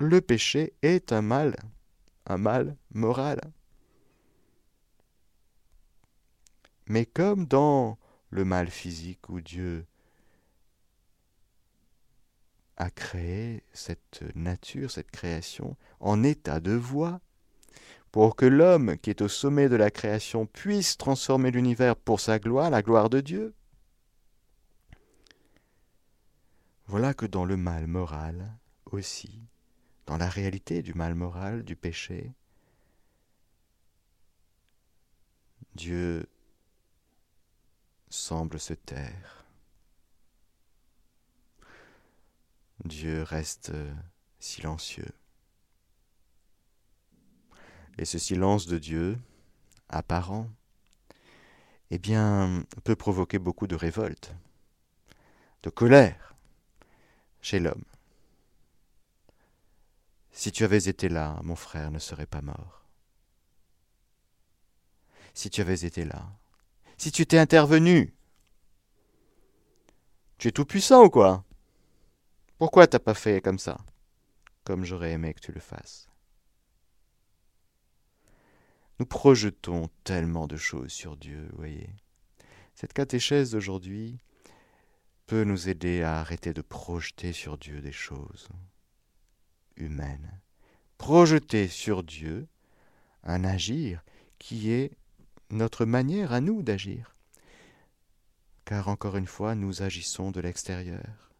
Le 0.00 0.20
péché 0.22 0.72
est 0.80 1.12
un 1.12 1.20
mal, 1.20 1.56
un 2.24 2.38
mal 2.38 2.74
moral. 2.94 3.38
Mais 6.86 7.04
comme 7.04 7.44
dans 7.44 7.98
le 8.30 8.46
mal 8.46 8.70
physique 8.70 9.28
où 9.28 9.42
Dieu 9.42 9.84
a 12.78 12.90
créé 12.90 13.62
cette 13.74 14.22
nature, 14.36 14.90
cette 14.90 15.10
création, 15.10 15.76
en 16.00 16.22
état 16.22 16.60
de 16.60 16.72
voie, 16.72 17.20
pour 18.10 18.36
que 18.36 18.46
l'homme 18.46 18.96
qui 18.98 19.10
est 19.10 19.22
au 19.22 19.28
sommet 19.28 19.68
de 19.68 19.76
la 19.76 19.90
création 19.90 20.46
puisse 20.46 20.96
transformer 20.96 21.50
l'univers 21.50 21.96
pour 21.96 22.20
sa 22.20 22.38
gloire, 22.38 22.70
la 22.70 22.82
gloire 22.82 23.10
de 23.10 23.20
Dieu. 23.20 23.54
Voilà 26.86 27.12
que 27.12 27.26
dans 27.26 27.44
le 27.44 27.56
mal 27.56 27.86
moral 27.86 28.56
aussi, 28.86 29.42
dans 30.06 30.16
la 30.16 30.28
réalité 30.28 30.82
du 30.82 30.94
mal 30.94 31.14
moral, 31.14 31.62
du 31.64 31.76
péché, 31.76 32.32
Dieu 35.74 36.26
semble 38.08 38.58
se 38.58 38.72
taire. 38.72 39.44
Dieu 42.84 43.22
reste 43.22 43.72
silencieux. 44.38 45.12
Et 47.98 48.04
ce 48.04 48.18
silence 48.18 48.66
de 48.66 48.78
Dieu, 48.78 49.18
apparent, 49.88 50.48
eh 51.90 51.98
bien, 51.98 52.64
peut 52.84 52.96
provoquer 52.96 53.38
beaucoup 53.38 53.66
de 53.66 53.74
révolte, 53.74 54.34
de 55.62 55.70
colère 55.70 56.36
chez 57.40 57.58
l'homme. 57.58 57.84
Si 60.30 60.52
tu 60.52 60.62
avais 60.62 60.84
été 60.84 61.08
là, 61.08 61.40
mon 61.42 61.56
frère 61.56 61.90
ne 61.90 61.98
serait 61.98 62.26
pas 62.26 62.42
mort. 62.42 62.84
Si 65.34 65.50
tu 65.50 65.60
avais 65.60 65.84
été 65.84 66.04
là, 66.04 66.30
si 66.96 67.10
tu 67.10 67.26
t'es 67.26 67.38
intervenu. 67.38 68.14
Tu 70.36 70.48
es 70.48 70.52
tout 70.52 70.64
puissant 70.64 71.04
ou 71.04 71.10
quoi? 71.10 71.44
Pourquoi 72.58 72.86
t'as 72.86 73.00
pas 73.00 73.14
fait 73.14 73.40
comme 73.40 73.58
ça? 73.58 73.78
Comme 74.62 74.84
j'aurais 74.84 75.12
aimé 75.12 75.34
que 75.34 75.40
tu 75.40 75.50
le 75.50 75.60
fasses. 75.60 76.08
Nous 78.98 79.06
projetons 79.06 79.88
tellement 80.04 80.46
de 80.46 80.56
choses 80.56 80.90
sur 80.90 81.16
Dieu, 81.16 81.48
voyez. 81.54 81.90
Cette 82.74 82.92
catéchèse 82.92 83.52
d'aujourd'hui 83.52 84.18
peut 85.26 85.44
nous 85.44 85.68
aider 85.68 86.02
à 86.02 86.18
arrêter 86.20 86.52
de 86.52 86.62
projeter 86.62 87.32
sur 87.32 87.58
Dieu 87.58 87.80
des 87.80 87.92
choses 87.92 88.48
humaines. 89.76 90.40
Projeter 90.96 91.68
sur 91.68 92.02
Dieu 92.02 92.48
un 93.22 93.44
agir 93.44 94.02
qui 94.38 94.70
est 94.70 94.92
notre 95.50 95.84
manière 95.84 96.32
à 96.32 96.40
nous 96.40 96.62
d'agir. 96.62 97.14
Car 98.64 98.88
encore 98.88 99.16
une 99.16 99.26
fois, 99.26 99.54
nous 99.54 99.82
agissons 99.82 100.30
de 100.30 100.40
l'extérieur. 100.40 101.30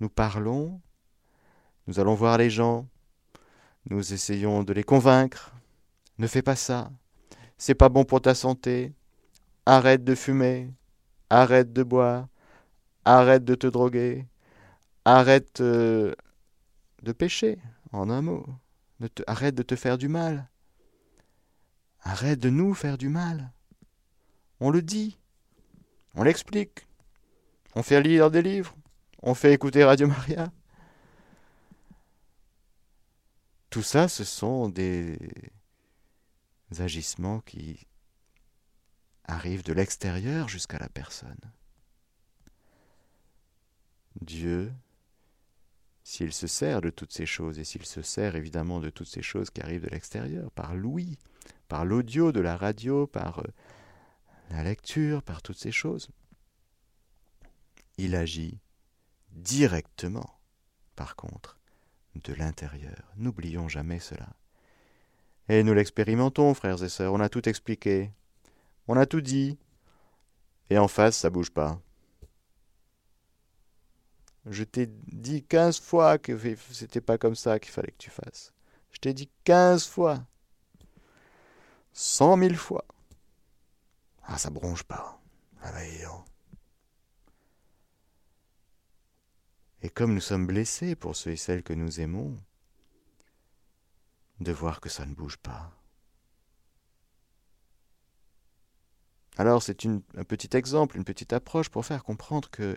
Nous 0.00 0.08
parlons, 0.08 0.80
nous 1.86 2.00
allons 2.00 2.14
voir 2.14 2.38
les 2.38 2.50
gens, 2.50 2.88
nous 3.90 4.12
essayons 4.12 4.62
de 4.62 4.72
les 4.72 4.84
convaincre. 4.84 5.52
Ne 6.18 6.26
fais 6.26 6.42
pas 6.42 6.56
ça, 6.56 6.90
c'est 7.56 7.74
pas 7.74 7.88
bon 7.88 8.04
pour 8.04 8.20
ta 8.20 8.34
santé, 8.34 8.92
arrête 9.66 10.04
de 10.04 10.14
fumer, 10.14 10.70
arrête 11.30 11.72
de 11.72 11.82
boire, 11.82 12.28
arrête 13.04 13.44
de 13.44 13.54
te 13.54 13.66
droguer, 13.66 14.26
arrête 15.04 15.60
euh, 15.60 16.14
de 17.02 17.12
pécher, 17.12 17.58
en 17.92 18.10
un 18.10 18.22
mot, 18.22 18.46
arrête 19.26 19.54
de 19.54 19.62
te 19.62 19.76
faire 19.76 19.98
du 19.98 20.08
mal. 20.08 20.48
Arrête 22.02 22.38
de 22.38 22.50
nous 22.50 22.74
faire 22.74 22.98
du 22.98 23.08
mal. 23.08 23.52
On 24.60 24.70
le 24.70 24.82
dit. 24.82 25.18
On 26.14 26.22
l'explique. 26.22 26.86
On 27.74 27.82
fait 27.82 28.00
lire 28.00 28.30
des 28.30 28.42
livres. 28.42 28.74
On 29.22 29.34
fait 29.34 29.52
écouter 29.52 29.84
Radio 29.84 30.06
Maria. 30.06 30.50
Tout 33.70 33.82
ça, 33.82 34.08
ce 34.08 34.24
sont 34.24 34.68
des 34.68 35.18
agissements 36.78 37.40
qui 37.40 37.86
arrivent 39.24 39.64
de 39.64 39.74
l'extérieur 39.74 40.48
jusqu'à 40.48 40.78
la 40.78 40.88
personne. 40.88 41.52
Dieu, 44.20 44.72
s'il 46.02 46.32
se 46.32 46.46
sert 46.46 46.80
de 46.80 46.90
toutes 46.90 47.12
ces 47.12 47.26
choses, 47.26 47.58
et 47.58 47.64
s'il 47.64 47.84
se 47.84 48.02
sert 48.02 48.34
évidemment 48.34 48.80
de 48.80 48.90
toutes 48.90 49.06
ces 49.08 49.22
choses 49.22 49.50
qui 49.50 49.60
arrivent 49.60 49.84
de 49.84 49.90
l'extérieur, 49.90 50.50
par 50.52 50.74
l'ouïe, 50.74 51.18
par 51.68 51.84
l'audio 51.84 52.32
de 52.32 52.40
la 52.40 52.56
radio, 52.56 53.06
par 53.06 53.40
euh, 53.40 53.48
la 54.50 54.62
lecture, 54.62 55.22
par 55.22 55.42
toutes 55.42 55.58
ces 55.58 55.70
choses, 55.70 56.08
il 57.98 58.14
agit 58.14 58.58
directement, 59.32 60.40
par 60.96 61.14
contre, 61.14 61.57
de 62.24 62.34
l'intérieur. 62.34 63.12
N'oublions 63.16 63.68
jamais 63.68 64.00
cela. 64.00 64.28
Et 65.48 65.62
nous 65.62 65.74
l'expérimentons, 65.74 66.54
frères 66.54 66.82
et 66.82 66.88
sœurs, 66.88 67.12
on 67.12 67.20
a 67.20 67.28
tout 67.28 67.48
expliqué, 67.48 68.12
on 68.86 68.96
a 68.96 69.06
tout 69.06 69.20
dit, 69.20 69.58
et 70.70 70.78
en 70.78 70.88
face, 70.88 71.16
ça 71.16 71.30
bouge 71.30 71.50
pas. 71.50 71.80
Je 74.46 74.64
t'ai 74.64 74.86
dit 74.86 75.42
quinze 75.42 75.80
fois 75.80 76.18
que 76.18 76.38
c'était 76.72 77.00
pas 77.00 77.18
comme 77.18 77.34
ça 77.34 77.58
qu'il 77.58 77.72
fallait 77.72 77.92
que 77.92 77.98
tu 77.98 78.10
fasses. 78.10 78.52
Je 78.92 78.98
t'ai 78.98 79.12
dit 79.12 79.30
quinze 79.44 79.86
fois. 79.86 80.24
Cent 81.92 82.36
mille 82.36 82.56
fois. 82.56 82.84
Ah, 84.22 84.38
ça 84.38 84.50
bronche 84.50 84.82
pas. 84.84 85.20
Ah, 85.62 85.72
et 89.82 89.90
comme 89.90 90.14
nous 90.14 90.20
sommes 90.20 90.46
blessés 90.46 90.94
pour 90.94 91.16
ceux 91.16 91.32
et 91.32 91.36
celles 91.36 91.62
que 91.62 91.72
nous 91.72 92.00
aimons, 92.00 92.36
de 94.40 94.52
voir 94.52 94.80
que 94.80 94.88
ça 94.88 95.06
ne 95.06 95.14
bouge 95.14 95.36
pas. 95.36 95.72
Alors 99.36 99.62
c'est 99.62 99.86
un 99.86 100.24
petit 100.26 100.56
exemple, 100.56 100.96
une 100.96 101.04
petite 101.04 101.32
approche 101.32 101.68
pour 101.68 101.86
faire 101.86 102.02
comprendre 102.02 102.50
que 102.50 102.76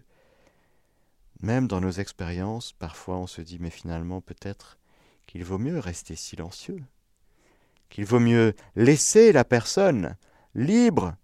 même 1.42 1.68
dans 1.68 1.82
nos 1.82 1.92
expériences, 1.92 2.74
parfois 2.74 3.18
on 3.18 3.28
se 3.28 3.42
dit 3.42 3.58
mais 3.60 3.72
finalement 3.72 4.22
peut-être 4.22 4.78
qu'il 5.26 5.44
vaut 5.44 5.58
mieux 5.58 5.80
rester 5.80 6.16
silencieux, 6.16 6.84
qu'il 7.90 8.06
vaut 8.06 8.20
mieux 8.20 8.54
laisser 8.76 9.32
la 9.32 9.44
personne 9.44 10.18
libre, 10.54 11.16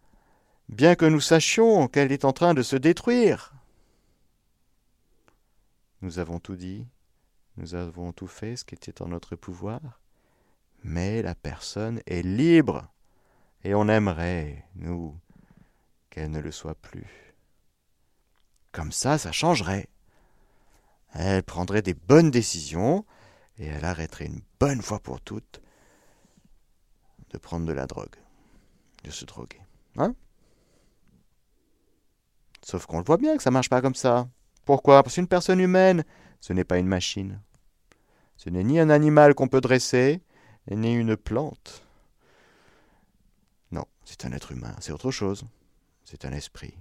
bien 0.70 0.96
que 0.96 1.06
nous 1.06 1.22
sachions 1.22 1.88
qu'elle 1.88 2.12
est 2.12 2.26
en 2.26 2.34
train 2.34 2.56
de 2.56 2.64
se 2.64 2.76
détruire. 2.76 3.54
Nous 6.02 6.20
avons 6.20 6.40
tout 6.40 6.56
dit, 6.56 6.86
nous 7.58 7.76
avons 7.76 8.12
tout 8.12 8.28
fait 8.28 8.56
ce 8.56 8.66
qui 8.66 8.76
était 8.76 9.02
en 9.02 9.08
notre 9.08 9.36
pouvoir, 9.36 9.82
mais 10.84 11.22
la 11.22 11.36
personne 11.36 12.02
est 12.06 12.22
libre, 12.22 12.88
et 13.64 13.74
on 13.74 13.88
aimerait, 13.88 14.66
nous, 14.76 15.18
qu'elle 16.10 16.32
ne 16.32 16.40
le 16.40 16.52
soit 16.52 16.76
plus. 16.76 17.36
Comme 18.72 18.92
ça, 18.92 19.18
ça 19.18 19.32
changerait. 19.32 19.90
Elle 21.14 21.44
prendrait 21.44 21.82
des 21.82 21.96
bonnes 21.96 22.30
décisions 22.30 23.06
et 23.58 23.66
elle 23.66 23.86
arrêterait 23.86 24.28
une 24.28 24.42
bonne 24.60 24.82
fois 24.82 25.00
pour 25.00 25.20
toutes 25.20 25.62
de 27.32 27.38
prendre 27.38 27.66
de 27.66 27.74
la 27.74 27.88
drogue, 27.88 28.16
de 29.04 29.10
se 29.10 29.26
droguer. 29.26 29.62
Hein? 29.98 30.14
Sauf 32.64 32.86
qu'on 32.86 33.00
le 33.00 33.04
voit 33.04 33.18
bien 33.18 33.36
que 33.36 33.44
ça 33.44 33.52
marche 33.52 33.70
pas 33.70 33.82
comme 33.82 33.96
ça. 33.96 34.28
Pourquoi? 34.68 35.02
Parce 35.02 35.16
qu'une 35.16 35.30
personne 35.30 35.62
humaine, 35.62 36.04
ce 36.42 36.52
n'est 36.52 36.66
pas 36.66 36.78
une 36.78 36.88
machine. 36.88 37.42
Ce 38.36 38.50
n'est 38.50 38.66
ni 38.66 38.82
un 38.82 38.90
animal 38.90 39.34
qu'on 39.34 39.48
peut 39.48 39.62
dresser, 39.62 40.22
ni 40.70 40.94
une 40.94 41.16
plante. 41.16 41.88
Non, 43.72 43.86
c'est 44.04 44.26
un 44.26 44.34
être 44.34 44.52
humain, 44.52 44.76
c'est 44.82 44.92
autre 44.92 45.10
chose. 45.10 45.46
C'est 46.04 46.26
un 46.26 46.34
esprit 46.34 46.74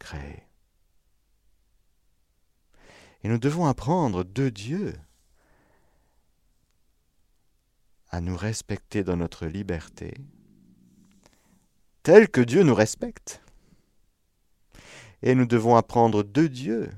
créé. 0.00 0.42
Et 3.22 3.28
nous 3.28 3.38
devons 3.38 3.66
apprendre 3.66 4.24
de 4.24 4.48
Dieu 4.48 4.92
à 8.10 8.20
nous 8.20 8.36
respecter 8.36 9.04
dans 9.04 9.16
notre 9.16 9.46
liberté, 9.46 10.14
tel 12.02 12.28
que 12.28 12.40
Dieu 12.40 12.64
nous 12.64 12.74
respecte. 12.74 13.40
Et 15.22 15.36
nous 15.36 15.46
devons 15.46 15.76
apprendre 15.76 16.24
de 16.24 16.48
Dieu 16.48 16.90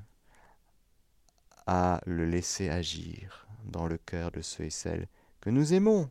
à 1.66 2.00
le 2.06 2.26
laisser 2.26 2.68
agir 2.68 3.46
dans 3.64 3.86
le 3.86 3.98
cœur 3.98 4.30
de 4.30 4.40
ceux 4.40 4.64
et 4.64 4.70
celles 4.70 5.08
que 5.40 5.50
nous 5.50 5.72
aimons, 5.72 6.10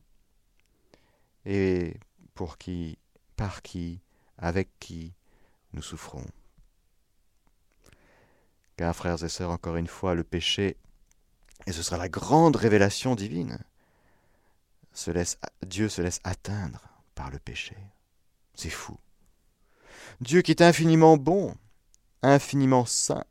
et 1.45 1.97
pour 2.35 2.57
qui, 2.57 2.97
par 3.35 3.61
qui, 3.61 3.99
avec 4.37 4.69
qui 4.79 5.13
nous 5.73 5.81
souffrons. 5.81 6.25
Car, 8.77 8.95
frères 8.95 9.23
et 9.23 9.29
sœurs, 9.29 9.51
encore 9.51 9.75
une 9.75 9.87
fois, 9.87 10.15
le 10.15 10.23
péché, 10.23 10.77
et 11.65 11.71
ce 11.71 11.83
sera 11.83 11.97
la 11.97 12.09
grande 12.09 12.55
révélation 12.55 13.15
divine, 13.15 13.59
Dieu 15.65 15.89
se 15.89 16.01
laisse 16.01 16.19
atteindre 16.23 16.81
par 17.15 17.29
le 17.29 17.39
péché. 17.39 17.75
C'est 18.55 18.69
fou. 18.69 18.97
Dieu 20.21 20.41
qui 20.41 20.51
est 20.51 20.61
infiniment 20.61 21.17
bon, 21.17 21.55
infiniment 22.21 22.85
saint, 22.85 23.25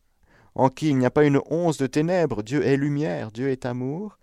en 0.54 0.68
qui 0.68 0.88
il 0.88 0.98
n'y 0.98 1.06
a 1.06 1.10
pas 1.10 1.24
une 1.24 1.40
once 1.50 1.78
de 1.78 1.86
ténèbres, 1.86 2.42
Dieu 2.42 2.64
est 2.64 2.76
lumière, 2.76 3.32
Dieu 3.32 3.48
est 3.50 3.66
amour, 3.66 4.18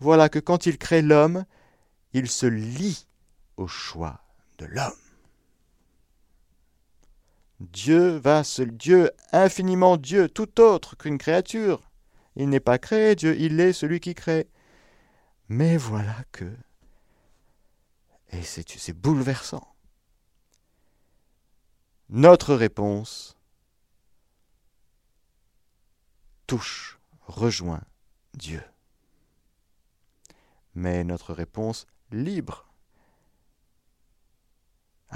voilà 0.00 0.28
que 0.28 0.38
quand 0.38 0.66
il 0.66 0.78
crée 0.78 1.02
l'homme, 1.02 1.44
il 2.12 2.28
se 2.28 2.46
lie 2.46 3.06
au 3.56 3.66
choix 3.66 4.20
de 4.58 4.66
l'homme. 4.66 4.92
Dieu 7.60 8.16
va, 8.16 8.44
ce 8.44 8.62
Dieu 8.62 9.10
infiniment 9.32 9.96
Dieu, 9.96 10.28
tout 10.28 10.60
autre 10.60 10.96
qu'une 10.96 11.18
créature. 11.18 11.90
Il 12.36 12.48
n'est 12.48 12.60
pas 12.60 12.78
créé, 12.78 13.14
Dieu, 13.14 13.36
il 13.38 13.60
est 13.60 13.72
celui 13.72 14.00
qui 14.00 14.14
crée. 14.14 14.48
Mais 15.48 15.76
voilà 15.76 16.16
que, 16.32 16.50
et 18.30 18.42
c'est 18.42 18.92
bouleversant, 18.92 19.74
notre 22.08 22.54
réponse 22.54 23.33
touche, 26.46 26.98
rejoint 27.26 27.82
Dieu. 28.34 28.62
Mais 30.74 31.04
notre 31.04 31.32
réponse 31.32 31.86
libre 32.10 32.66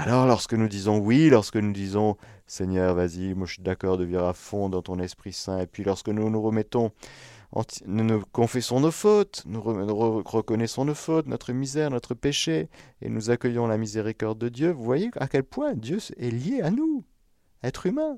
alors 0.00 0.26
lorsque 0.26 0.54
nous 0.54 0.68
disons 0.68 0.98
oui, 0.98 1.28
lorsque 1.28 1.56
nous 1.56 1.72
disons 1.72 2.16
Seigneur, 2.46 2.94
vas-y, 2.94 3.34
moi 3.34 3.48
je 3.48 3.54
suis 3.54 3.62
d'accord 3.64 3.98
de 3.98 4.04
vivre 4.04 4.26
à 4.26 4.32
fond 4.32 4.68
dans 4.68 4.80
ton 4.80 5.00
Esprit 5.00 5.32
Saint, 5.32 5.58
et 5.58 5.66
puis 5.66 5.82
lorsque 5.82 6.08
nous 6.08 6.30
nous 6.30 6.40
remettons, 6.40 6.92
nous 7.84 8.04
nous 8.04 8.22
confessons 8.30 8.78
nos 8.78 8.92
fautes, 8.92 9.42
nous, 9.44 9.60
reconnaissons 9.60 10.84
nos 10.84 10.94
fautes, 10.94 11.26
notre 11.26 11.52
misère, 11.52 11.90
notre 11.90 12.14
péché, 12.14 12.68
et 13.02 13.08
nous 13.08 13.30
accueillons 13.30 13.66
la 13.66 13.76
miséricorde 13.76 14.38
de 14.38 14.48
Dieu, 14.48 14.70
vous 14.70 14.84
voyez 14.84 15.10
à 15.16 15.26
quel 15.26 15.42
point 15.42 15.74
Dieu 15.74 15.98
est 16.16 16.30
lié 16.30 16.62
à 16.62 16.70
nous, 16.70 17.04
être 17.64 17.86
humain, 17.86 18.16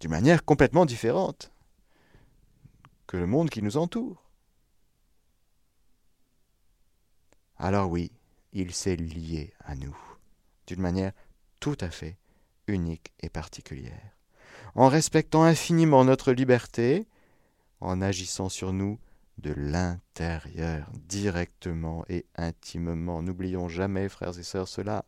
d'une 0.00 0.10
manière 0.10 0.44
complètement 0.44 0.86
différente 0.86 1.52
que 3.06 3.16
le 3.16 3.26
monde 3.26 3.50
qui 3.50 3.62
nous 3.62 3.76
entoure. 3.76 4.30
Alors 7.56 7.90
oui, 7.90 8.10
il 8.52 8.72
s'est 8.72 8.96
lié 8.96 9.52
à 9.60 9.74
nous, 9.76 9.96
d'une 10.66 10.80
manière 10.80 11.12
tout 11.60 11.76
à 11.80 11.90
fait 11.90 12.16
unique 12.66 13.12
et 13.20 13.28
particulière, 13.28 14.16
en 14.74 14.88
respectant 14.88 15.42
infiniment 15.42 16.04
notre 16.04 16.32
liberté, 16.32 17.06
en 17.80 18.00
agissant 18.00 18.48
sur 18.48 18.72
nous 18.72 18.98
de 19.38 19.52
l'intérieur, 19.52 20.90
directement 21.08 22.04
et 22.08 22.26
intimement. 22.36 23.22
N'oublions 23.22 23.68
jamais, 23.68 24.08
frères 24.08 24.38
et 24.38 24.42
sœurs, 24.42 24.68
cela. 24.68 25.04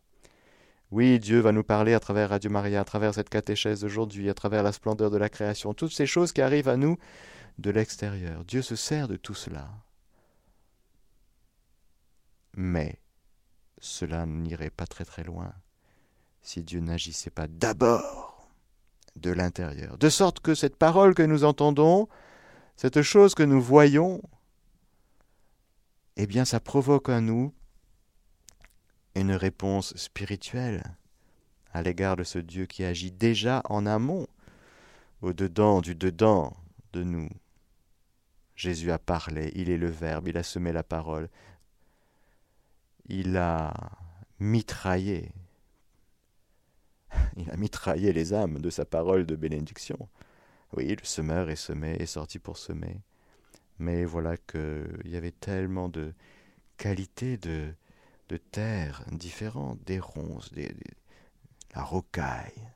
Oui, 0.92 1.18
Dieu 1.18 1.40
va 1.40 1.52
nous 1.52 1.64
parler 1.64 1.94
à 1.94 2.00
travers 2.00 2.28
Radio 2.28 2.50
Maria, 2.50 2.82
à 2.82 2.84
travers 2.84 3.14
cette 3.14 3.30
catéchèse 3.30 3.80
d'aujourd'hui, 3.80 4.28
à 4.28 4.34
travers 4.34 4.62
la 4.62 4.72
splendeur 4.72 5.10
de 5.10 5.16
la 5.16 5.30
création, 5.30 5.72
toutes 5.72 5.94
ces 5.94 6.04
choses 6.04 6.32
qui 6.32 6.42
arrivent 6.42 6.68
à 6.68 6.76
nous 6.76 6.98
de 7.56 7.70
l'extérieur. 7.70 8.44
Dieu 8.44 8.60
se 8.60 8.76
sert 8.76 9.08
de 9.08 9.16
tout 9.16 9.32
cela. 9.32 9.70
Mais 12.54 13.00
cela 13.78 14.26
n'irait 14.26 14.68
pas 14.68 14.86
très 14.86 15.06
très 15.06 15.24
loin 15.24 15.54
si 16.42 16.62
Dieu 16.62 16.80
n'agissait 16.80 17.30
pas 17.30 17.46
d'abord 17.46 18.50
de 19.16 19.30
l'intérieur. 19.30 19.96
De 19.96 20.10
sorte 20.10 20.40
que 20.40 20.54
cette 20.54 20.76
parole 20.76 21.14
que 21.14 21.22
nous 21.22 21.44
entendons, 21.44 22.06
cette 22.76 23.00
chose 23.00 23.34
que 23.34 23.42
nous 23.42 23.62
voyons, 23.62 24.20
eh 26.16 26.26
bien 26.26 26.44
ça 26.44 26.60
provoque 26.60 27.08
en 27.08 27.22
nous 27.22 27.54
une 29.14 29.32
réponse 29.32 29.96
spirituelle 29.96 30.82
à 31.72 31.82
l'égard 31.82 32.16
de 32.16 32.24
ce 32.24 32.38
Dieu 32.38 32.66
qui 32.66 32.84
agit 32.84 33.10
déjà 33.10 33.62
en 33.68 33.86
amont, 33.86 34.26
au-dedans 35.22 35.80
du 35.80 35.94
dedans 35.94 36.54
de 36.92 37.02
nous. 37.02 37.28
Jésus 38.56 38.90
a 38.90 38.98
parlé, 38.98 39.50
il 39.54 39.70
est 39.70 39.78
le 39.78 39.88
Verbe, 39.88 40.28
il 40.28 40.36
a 40.36 40.42
semé 40.42 40.72
la 40.72 40.82
parole, 40.82 41.28
il 43.06 43.36
a 43.36 43.72
mitraillé, 44.38 45.32
il 47.36 47.50
a 47.50 47.56
mitraillé 47.56 48.12
les 48.12 48.34
âmes 48.34 48.60
de 48.60 48.70
sa 48.70 48.84
parole 48.84 49.24
de 49.26 49.36
bénédiction. 49.36 50.08
Oui, 50.74 50.88
le 50.88 51.04
semeur 51.04 51.50
est 51.50 51.56
semé, 51.56 51.92
est 51.92 52.06
sorti 52.06 52.38
pour 52.38 52.56
semer. 52.56 53.00
Mais 53.78 54.04
voilà 54.04 54.36
qu'il 54.36 55.02
y 55.06 55.16
avait 55.16 55.32
tellement 55.32 55.88
de 55.88 56.14
qualités 56.76 57.36
de, 57.36 57.74
de 58.28 58.36
terre 58.36 59.04
différentes, 59.10 59.82
des 59.84 60.00
ronces, 60.00 60.52
des, 60.52 60.74
la 61.74 61.82
rocaille. 61.82 62.70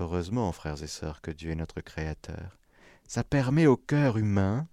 Heureusement, 0.00 0.52
frères 0.52 0.82
et 0.82 0.86
sœurs, 0.86 1.20
que 1.20 1.30
Dieu 1.30 1.50
est 1.50 1.56
notre 1.56 1.80
Créateur. 1.80 2.58
Ça 3.06 3.24
permet 3.24 3.66
au 3.66 3.76
cœur 3.76 4.16
humain 4.16 4.68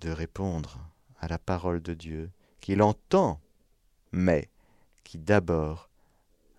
de 0.00 0.10
répondre 0.10 0.78
à 1.18 1.26
la 1.26 1.38
parole 1.38 1.82
de 1.82 1.94
Dieu, 1.94 2.30
qu'il 2.60 2.82
entend, 2.82 3.40
mais 4.12 4.48
qui 5.02 5.18
d'abord 5.18 5.90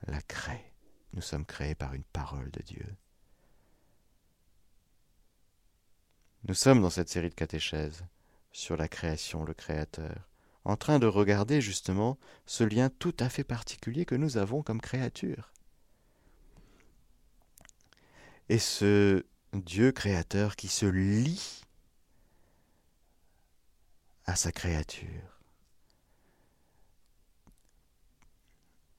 la 0.07 0.21
crée. 0.21 0.73
Nous 1.13 1.21
sommes 1.21 1.45
créés 1.45 1.75
par 1.75 1.93
une 1.93 2.03
parole 2.03 2.51
de 2.51 2.61
Dieu. 2.61 2.85
Nous 6.47 6.53
sommes 6.53 6.81
dans 6.81 6.89
cette 6.89 7.09
série 7.09 7.29
de 7.29 7.35
catéchèses 7.35 8.05
sur 8.51 8.77
la 8.77 8.87
création, 8.87 9.43
le 9.43 9.53
Créateur, 9.53 10.29
en 10.63 10.77
train 10.77 10.97
de 10.97 11.05
regarder 11.05 11.61
justement 11.61 12.17
ce 12.45 12.63
lien 12.63 12.89
tout 12.89 13.15
à 13.19 13.29
fait 13.29 13.43
particulier 13.43 14.05
que 14.05 14.15
nous 14.15 14.37
avons 14.37 14.63
comme 14.63 14.81
créature. 14.81 15.51
Et 18.47 18.57
ce 18.57 19.25
Dieu 19.53 19.91
créateur 19.91 20.55
qui 20.55 20.69
se 20.69 20.85
lie 20.85 21.61
à 24.25 24.35
sa 24.35 24.51
créature. 24.51 25.41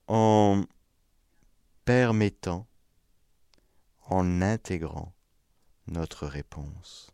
En 0.08 0.64
permettant, 1.84 2.66
en 4.06 4.42
intégrant 4.42 5.12
notre 5.86 6.26
réponse. 6.26 7.10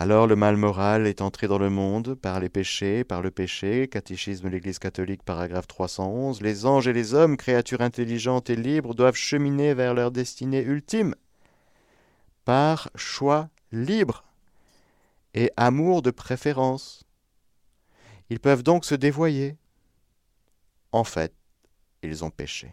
Alors 0.00 0.28
le 0.28 0.36
mal 0.36 0.56
moral 0.56 1.08
est 1.08 1.20
entré 1.20 1.48
dans 1.48 1.58
le 1.58 1.70
monde 1.70 2.14
par 2.14 2.38
les 2.38 2.48
péchés, 2.48 3.02
par 3.02 3.20
le 3.20 3.32
péché, 3.32 3.88
catéchisme 3.88 4.44
de 4.44 4.50
l'Église 4.50 4.78
catholique, 4.78 5.24
paragraphe 5.24 5.66
311, 5.66 6.40
les 6.40 6.66
anges 6.66 6.86
et 6.86 6.92
les 6.92 7.14
hommes, 7.14 7.36
créatures 7.36 7.80
intelligentes 7.80 8.48
et 8.48 8.54
libres, 8.54 8.94
doivent 8.94 9.16
cheminer 9.16 9.74
vers 9.74 9.94
leur 9.94 10.12
destinée 10.12 10.62
ultime, 10.62 11.16
par 12.44 12.90
choix 12.94 13.50
libre 13.72 14.22
et 15.34 15.50
amour 15.56 16.00
de 16.00 16.12
préférence. 16.12 17.02
Ils 18.30 18.38
peuvent 18.38 18.62
donc 18.62 18.84
se 18.84 18.94
dévoyer. 18.94 19.56
En 20.92 21.02
fait, 21.02 21.34
ils 22.04 22.24
ont 22.24 22.30
péché. 22.30 22.70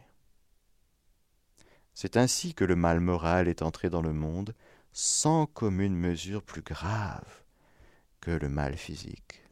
C'est 1.95 2.17
ainsi 2.17 2.53
que 2.53 2.65
le 2.65 2.75
mal 2.75 2.99
moral 2.99 3.47
est 3.47 3.63
entré 3.63 3.89
dans 3.89 4.03
le 4.03 4.13
monde, 4.13 4.53
sans 4.97 5.45
commune 5.45 5.97
mesure 5.97 6.41
plus 6.41 6.61
grave 6.61 7.43
que 8.21 8.31
le 8.31 8.47
mal 8.47 8.77
physique. 8.77 9.43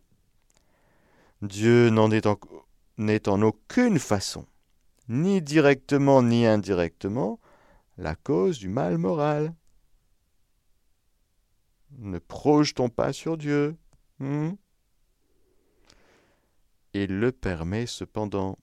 Dieu 1.42 1.90
n'en 1.90 2.10
est 2.12 2.28
en, 2.28 2.40
n'est 2.98 3.28
en 3.28 3.42
aucune 3.42 4.00
façon, 4.00 4.48
ni 5.10 5.42
directement 5.42 6.24
ni 6.24 6.46
indirectement, 6.46 7.42
la 7.98 8.16
cause 8.16 8.58
du 8.58 8.70
mal 8.70 8.98
moral. 8.98 9.54
Ne 11.98 12.20
projetons 12.20 12.88
pas 12.88 13.12
sur 13.12 13.38
Dieu. 13.38 13.76
Hmm? 14.20 14.52
Il 16.94 17.20
le 17.20 17.34
permet 17.34 17.86
cependant. 17.86 18.58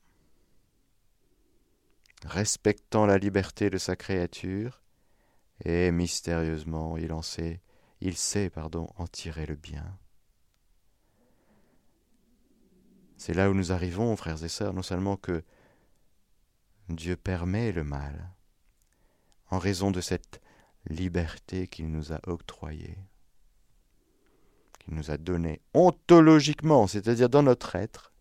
Respectant 2.24 3.04
la 3.04 3.18
liberté 3.18 3.68
de 3.68 3.76
sa 3.76 3.96
créature, 3.96 4.80
et 5.64 5.90
mystérieusement 5.90 6.96
il 6.96 7.12
en 7.12 7.22
sait, 7.22 7.60
il 8.00 8.16
sait, 8.16 8.50
pardon, 8.50 8.88
en 8.96 9.06
tirer 9.06 9.46
le 9.46 9.56
bien. 9.56 9.98
C'est 13.16 13.34
là 13.34 13.50
où 13.50 13.54
nous 13.54 13.70
arrivons, 13.70 14.16
frères 14.16 14.42
et 14.42 14.48
sœurs, 14.48 14.72
non 14.72 14.82
seulement 14.82 15.16
que 15.16 15.44
Dieu 16.88 17.16
permet 17.16 17.70
le 17.70 17.84
mal, 17.84 18.30
en 19.50 19.58
raison 19.58 19.90
de 19.90 20.00
cette 20.00 20.40
liberté 20.88 21.68
qu'il 21.68 21.90
nous 21.90 22.12
a 22.12 22.20
octroyée, 22.26 22.96
qu'il 24.78 24.94
nous 24.94 25.10
a 25.10 25.18
donnée 25.18 25.60
ontologiquement, 25.74 26.86
c'est-à-dire 26.86 27.28
dans 27.28 27.42
notre 27.42 27.76
être, 27.76 28.12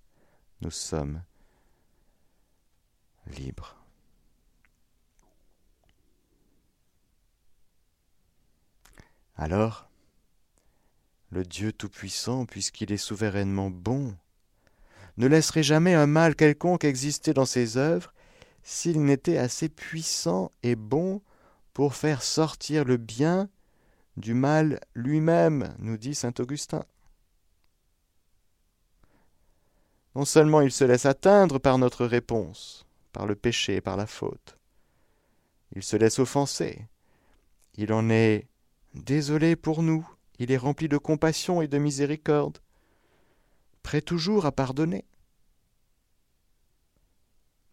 nous 0.61 0.71
sommes 0.71 1.23
libres. 3.27 3.78
Alors, 9.39 9.89
le 11.29 11.45
Dieu 11.45 11.71
Tout-Puissant, 11.71 12.45
puisqu'il 12.45 12.91
est 12.91 12.97
souverainement 12.97 13.69
bon, 13.69 14.13
ne 15.15 15.27
laisserait 15.27 15.63
jamais 15.63 15.93
un 15.93 16.07
mal 16.07 16.35
quelconque 16.35 16.83
exister 16.83 17.33
dans 17.33 17.45
ses 17.45 17.77
œuvres 17.77 18.13
s'il 18.63 19.01
n'était 19.01 19.37
assez 19.37 19.69
puissant 19.69 20.51
et 20.61 20.75
bon 20.75 21.21
pour 21.73 21.95
faire 21.95 22.21
sortir 22.21 22.83
le 22.83 22.97
bien 22.97 23.47
du 24.17 24.33
mal 24.33 24.81
lui-même, 24.93 25.73
nous 25.79 25.95
dit 25.95 26.15
saint 26.15 26.33
Augustin. 26.39 26.83
Non 30.15 30.25
seulement 30.25 30.59
il 30.59 30.73
se 30.73 30.83
laisse 30.83 31.05
atteindre 31.05 31.59
par 31.59 31.77
notre 31.77 32.05
réponse, 32.05 32.85
par 33.13 33.25
le 33.25 33.35
péché, 33.35 33.79
par 33.79 33.95
la 33.95 34.05
faute, 34.05 34.57
il 35.73 35.81
se 35.81 35.95
laisse 35.95 36.19
offenser, 36.19 36.89
il 37.75 37.93
en 37.93 38.09
est 38.09 38.49
Désolé 38.93 39.55
pour 39.55 39.83
nous, 39.83 40.07
il 40.39 40.51
est 40.51 40.57
rempli 40.57 40.87
de 40.87 40.97
compassion 40.97 41.61
et 41.61 41.67
de 41.67 41.77
miséricorde, 41.77 42.59
prêt 43.83 44.01
toujours 44.01 44.45
à 44.45 44.51
pardonner. 44.51 45.05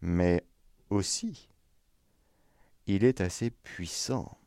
Mais 0.03 0.45
aussi, 0.91 1.49
il 2.87 3.05
est 3.05 3.21
assez 3.21 3.51
puissant. 3.51 4.39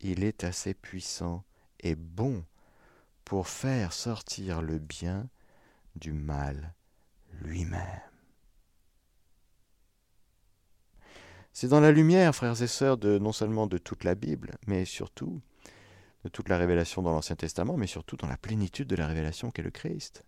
Il 0.00 0.24
est 0.24 0.44
assez 0.44 0.74
puissant 0.74 1.44
et 1.80 1.96
bon 1.96 2.44
pour 3.24 3.48
faire 3.48 3.92
sortir 3.92 4.62
le 4.62 4.78
bien 4.78 5.28
du 5.96 6.12
mal 6.12 6.74
lui-même. 7.42 8.07
C'est 11.60 11.66
dans 11.66 11.80
la 11.80 11.90
lumière, 11.90 12.36
frères 12.36 12.62
et 12.62 12.68
sœurs, 12.68 12.98
de 12.98 13.18
non 13.18 13.32
seulement 13.32 13.66
de 13.66 13.78
toute 13.78 14.04
la 14.04 14.14
Bible, 14.14 14.56
mais 14.68 14.84
surtout 14.84 15.42
de 16.22 16.28
toute 16.28 16.48
la 16.48 16.56
révélation 16.56 17.02
dans 17.02 17.10
l'Ancien 17.10 17.34
Testament, 17.34 17.76
mais 17.76 17.88
surtout 17.88 18.14
dans 18.14 18.28
la 18.28 18.36
plénitude 18.36 18.86
de 18.86 18.94
la 18.94 19.08
révélation 19.08 19.50
qu'est 19.50 19.64
le 19.64 19.72
Christ. 19.72 20.22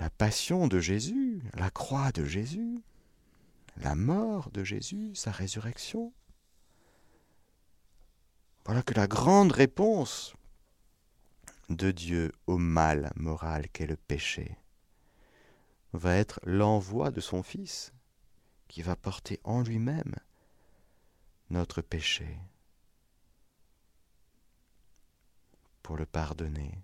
La 0.00 0.10
passion 0.10 0.68
de 0.68 0.80
Jésus, 0.80 1.42
la 1.54 1.70
croix 1.70 2.12
de 2.12 2.26
Jésus, 2.26 2.82
la 3.78 3.94
mort 3.94 4.50
de 4.50 4.64
Jésus, 4.64 5.14
sa 5.14 5.30
résurrection. 5.30 6.12
Voilà 8.66 8.82
que 8.82 8.92
la 8.92 9.06
grande 9.06 9.52
réponse 9.52 10.34
de 11.70 11.90
Dieu 11.90 12.32
au 12.46 12.58
mal 12.58 13.12
moral 13.16 13.70
qu'est 13.70 13.86
le 13.86 13.96
péché 13.96 14.58
va 15.94 16.16
être 16.16 16.38
l'envoi 16.44 17.10
de 17.10 17.22
son 17.22 17.42
Fils, 17.42 17.94
qui 18.70 18.82
va 18.82 18.94
porter 18.94 19.40
en 19.42 19.62
lui-même 19.62 20.14
notre 21.50 21.82
péché 21.82 22.38
pour 25.82 25.96
le 25.96 26.06
pardonner. 26.06 26.78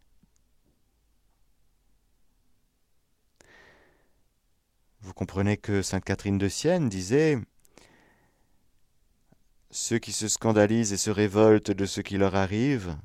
Vous 5.01 5.15
comprenez 5.15 5.57
que 5.57 5.81
Sainte 5.83 6.05
Catherine 6.05 6.39
de 6.39 6.49
Sienne 6.49 6.89
disait 6.89 7.39
Ceux 9.71 10.01
qui 10.01 10.11
se 10.11 10.27
scandalisent 10.27 10.93
et 10.93 10.97
se 10.97 11.11
révoltent 11.11 11.71
de 11.71 11.87
ce 11.87 12.01
qui 12.01 12.17
leur 12.17 12.35
arrive, 12.35 12.97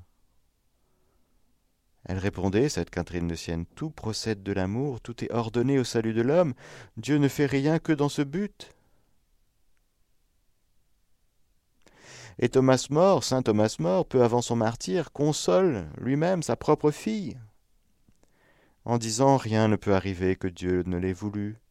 elle 2.06 2.18
répondait, 2.18 2.70
cette 2.70 2.90
Catherine 2.90 3.28
de 3.28 3.36
Sienne, 3.36 3.66
Tout 3.76 3.92
procède 3.92 4.44
de 4.44 4.52
l'amour, 4.52 5.02
tout 5.02 5.24
est 5.24 5.32
ordonné 5.32 5.78
au 5.78 5.84
salut 5.84 6.14
de 6.14 6.22
l'homme, 6.22 6.54
Dieu 6.98 7.18
ne 7.18 7.28
fait 7.28 7.46
rien 7.46 7.80
que 7.80 7.94
dans 7.94 8.10
ce 8.10 8.22
but. 8.24 8.74
Et 12.40 12.50
Thomas 12.50 12.88
More, 12.90 13.24
saint 13.24 13.44
Thomas 13.44 13.76
More, 13.80 14.06
peu 14.08 14.24
avant 14.24 14.42
son 14.42 14.56
martyr, 14.56 15.12
console 15.12 15.88
lui-même 15.98 16.42
sa 16.42 16.56
propre 16.56 16.90
fille, 16.90 17.38
en 18.84 18.98
disant 18.98 19.38
Rien 19.38 19.68
ne 19.68 19.76
peut 19.76 19.94
arriver 19.94 20.36
que 20.36 20.48
Dieu 20.48 20.84
ne 20.88 20.98
l'ait 20.98 21.14
voulu. 21.14 21.62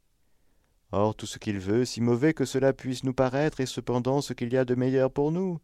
Or 0.92 1.16
tout 1.16 1.26
ce 1.26 1.38
qu'il 1.38 1.58
veut, 1.58 1.84
si 1.84 2.00
mauvais 2.00 2.34
que 2.34 2.44
cela 2.44 2.72
puisse 2.72 3.02
nous 3.02 3.14
paraître, 3.14 3.60
est 3.60 3.66
cependant 3.66 4.20
ce 4.20 4.32
qu'il 4.32 4.52
y 4.52 4.56
a 4.56 4.64
de 4.64 4.74
meilleur 4.76 5.10
pour 5.10 5.32
nous. 5.32 5.60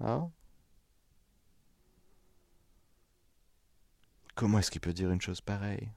Ah 0.00 0.28
Comment 4.38 4.60
est-ce 4.60 4.70
qu'il 4.70 4.80
peut 4.80 4.92
dire 4.92 5.10
une 5.10 5.20
chose 5.20 5.40
pareille? 5.40 5.88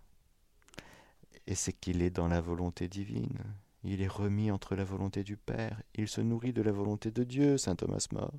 Et 1.46 1.54
c'est 1.54 1.74
qu'il 1.74 2.02
est 2.02 2.10
dans 2.10 2.28
la 2.28 2.42
volonté 2.42 2.88
divine. 2.88 3.38
Il 3.84 4.02
est 4.02 4.08
remis 4.08 4.50
entre 4.50 4.76
la 4.76 4.84
volonté 4.84 5.24
du 5.24 5.38
Père. 5.38 5.80
Il 5.94 6.08
se 6.08 6.22
nourrit 6.22 6.52
de 6.52 6.64
la 6.64 6.72
volonté 6.72 7.12
de 7.12 7.24
Dieu, 7.24 7.60
saint 7.60 7.76
Thomas 7.76 8.08
More. 8.12 8.34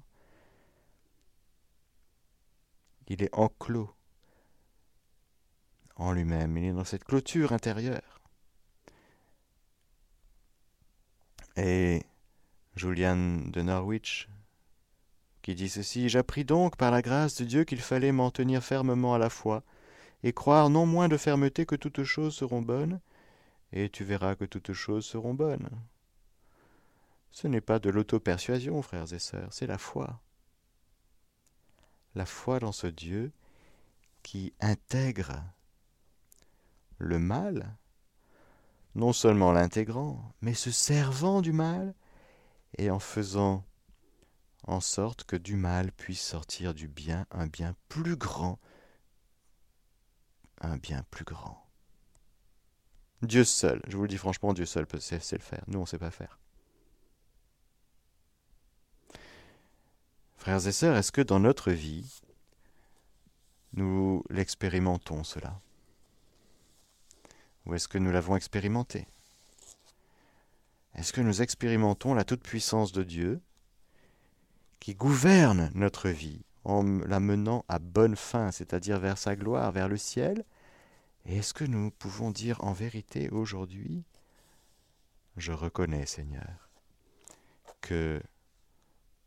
Il 3.06 3.22
est 3.22 3.32
enclos 3.32 3.94
en 5.94 6.10
lui-même. 6.10 6.56
Il 6.56 6.64
est 6.64 6.72
dans 6.72 6.82
cette 6.82 7.04
clôture 7.04 7.52
intérieure. 7.52 8.20
Et 11.54 12.02
Julian 12.74 13.38
de 13.46 13.62
Norwich, 13.62 14.28
qui 15.42 15.54
dit 15.54 15.68
ceci 15.68 16.08
J'appris 16.08 16.44
donc 16.44 16.76
par 16.76 16.90
la 16.90 17.02
grâce 17.02 17.36
de 17.36 17.44
Dieu 17.44 17.62
qu'il 17.62 17.80
fallait 17.80 18.10
m'en 18.10 18.32
tenir 18.32 18.64
fermement 18.64 19.14
à 19.14 19.18
la 19.18 19.30
foi 19.30 19.62
et 20.22 20.32
croire 20.32 20.70
non 20.70 20.86
moins 20.86 21.08
de 21.08 21.16
fermeté 21.16 21.66
que 21.66 21.76
toutes 21.76 22.04
choses 22.04 22.34
seront 22.34 22.62
bonnes, 22.62 23.00
et 23.72 23.88
tu 23.88 24.04
verras 24.04 24.34
que 24.34 24.44
toutes 24.44 24.72
choses 24.72 25.04
seront 25.04 25.34
bonnes. 25.34 25.68
Ce 27.30 27.48
n'est 27.48 27.62
pas 27.62 27.78
de 27.78 27.90
l'auto-persuasion, 27.90 28.82
frères 28.82 29.12
et 29.12 29.18
sœurs, 29.18 29.52
c'est 29.52 29.66
la 29.66 29.78
foi. 29.78 30.20
La 32.14 32.26
foi 32.26 32.58
dans 32.58 32.72
ce 32.72 32.86
Dieu 32.86 33.32
qui 34.22 34.52
intègre 34.60 35.42
le 36.98 37.18
mal, 37.18 37.76
non 38.94 39.12
seulement 39.12 39.50
l'intégrant, 39.50 40.32
mais 40.42 40.54
se 40.54 40.70
servant 40.70 41.40
du 41.40 41.52
mal, 41.52 41.94
et 42.78 42.90
en 42.90 42.98
faisant 42.98 43.64
en 44.64 44.80
sorte 44.80 45.24
que 45.24 45.36
du 45.36 45.56
mal 45.56 45.90
puisse 45.90 46.22
sortir 46.22 46.74
du 46.74 46.86
bien 46.86 47.26
un 47.30 47.46
bien 47.46 47.74
plus 47.88 48.16
grand 48.16 48.60
un 50.62 50.76
bien 50.76 51.04
plus 51.10 51.24
grand. 51.24 51.66
Dieu 53.22 53.44
seul, 53.44 53.80
je 53.86 53.96
vous 53.96 54.02
le 54.02 54.08
dis 54.08 54.18
franchement, 54.18 54.52
Dieu 54.52 54.66
seul 54.66 54.86
peut 54.86 54.98
sait, 54.98 55.20
le 55.32 55.38
faire. 55.38 55.62
Nous, 55.68 55.78
on 55.78 55.82
ne 55.82 55.86
sait 55.86 55.98
pas 55.98 56.10
faire. 56.10 56.38
Frères 60.36 60.66
et 60.66 60.72
sœurs, 60.72 60.96
est-ce 60.96 61.12
que 61.12 61.20
dans 61.20 61.38
notre 61.38 61.70
vie, 61.70 62.20
nous 63.74 64.24
l'expérimentons 64.28 65.22
cela? 65.22 65.60
Ou 67.64 67.74
est-ce 67.74 67.86
que 67.86 67.98
nous 67.98 68.10
l'avons 68.10 68.34
expérimenté? 68.34 69.06
Est-ce 70.94 71.12
que 71.12 71.20
nous 71.20 71.42
expérimentons 71.42 72.12
la 72.12 72.24
toute-puissance 72.24 72.90
de 72.90 73.04
Dieu 73.04 73.40
qui 74.80 74.96
gouverne 74.96 75.70
notre 75.74 76.08
vie 76.08 76.44
en 76.64 76.82
la 76.82 77.20
menant 77.20 77.64
à 77.68 77.78
bonne 77.78 78.16
fin, 78.16 78.50
c'est-à-dire 78.50 78.98
vers 78.98 79.18
sa 79.18 79.36
gloire, 79.36 79.70
vers 79.70 79.88
le 79.88 79.96
ciel, 79.96 80.44
et 81.26 81.36
est-ce 81.36 81.54
que 81.54 81.64
nous 81.64 81.90
pouvons 81.90 82.30
dire 82.30 82.62
en 82.64 82.72
vérité 82.72 83.28
aujourd'hui, 83.30 84.04
je 85.36 85.52
reconnais 85.52 86.06
Seigneur, 86.06 86.68
que 87.80 88.20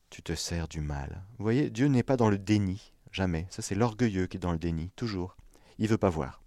tu 0.10 0.22
te 0.22 0.34
sers 0.34 0.68
du 0.68 0.82
mal. 0.82 1.24
Vous 1.38 1.44
voyez, 1.44 1.70
Dieu 1.70 1.88
n'est 1.88 2.04
pas 2.04 2.18
dans 2.18 2.30
le 2.30 2.38
déni, 2.38 2.94
jamais. 3.12 3.48
Ça 3.50 3.62
c'est 3.62 3.76
l'orgueilleux 3.76 4.28
qui 4.28 4.38
est 4.38 4.40
dans 4.40 4.52
le 4.52 4.60
déni, 4.60 4.92
toujours. 4.96 5.36
Il 5.78 5.86
ne 5.86 5.90
veut 5.90 5.98
pas 5.98 6.10
voir. 6.10 6.42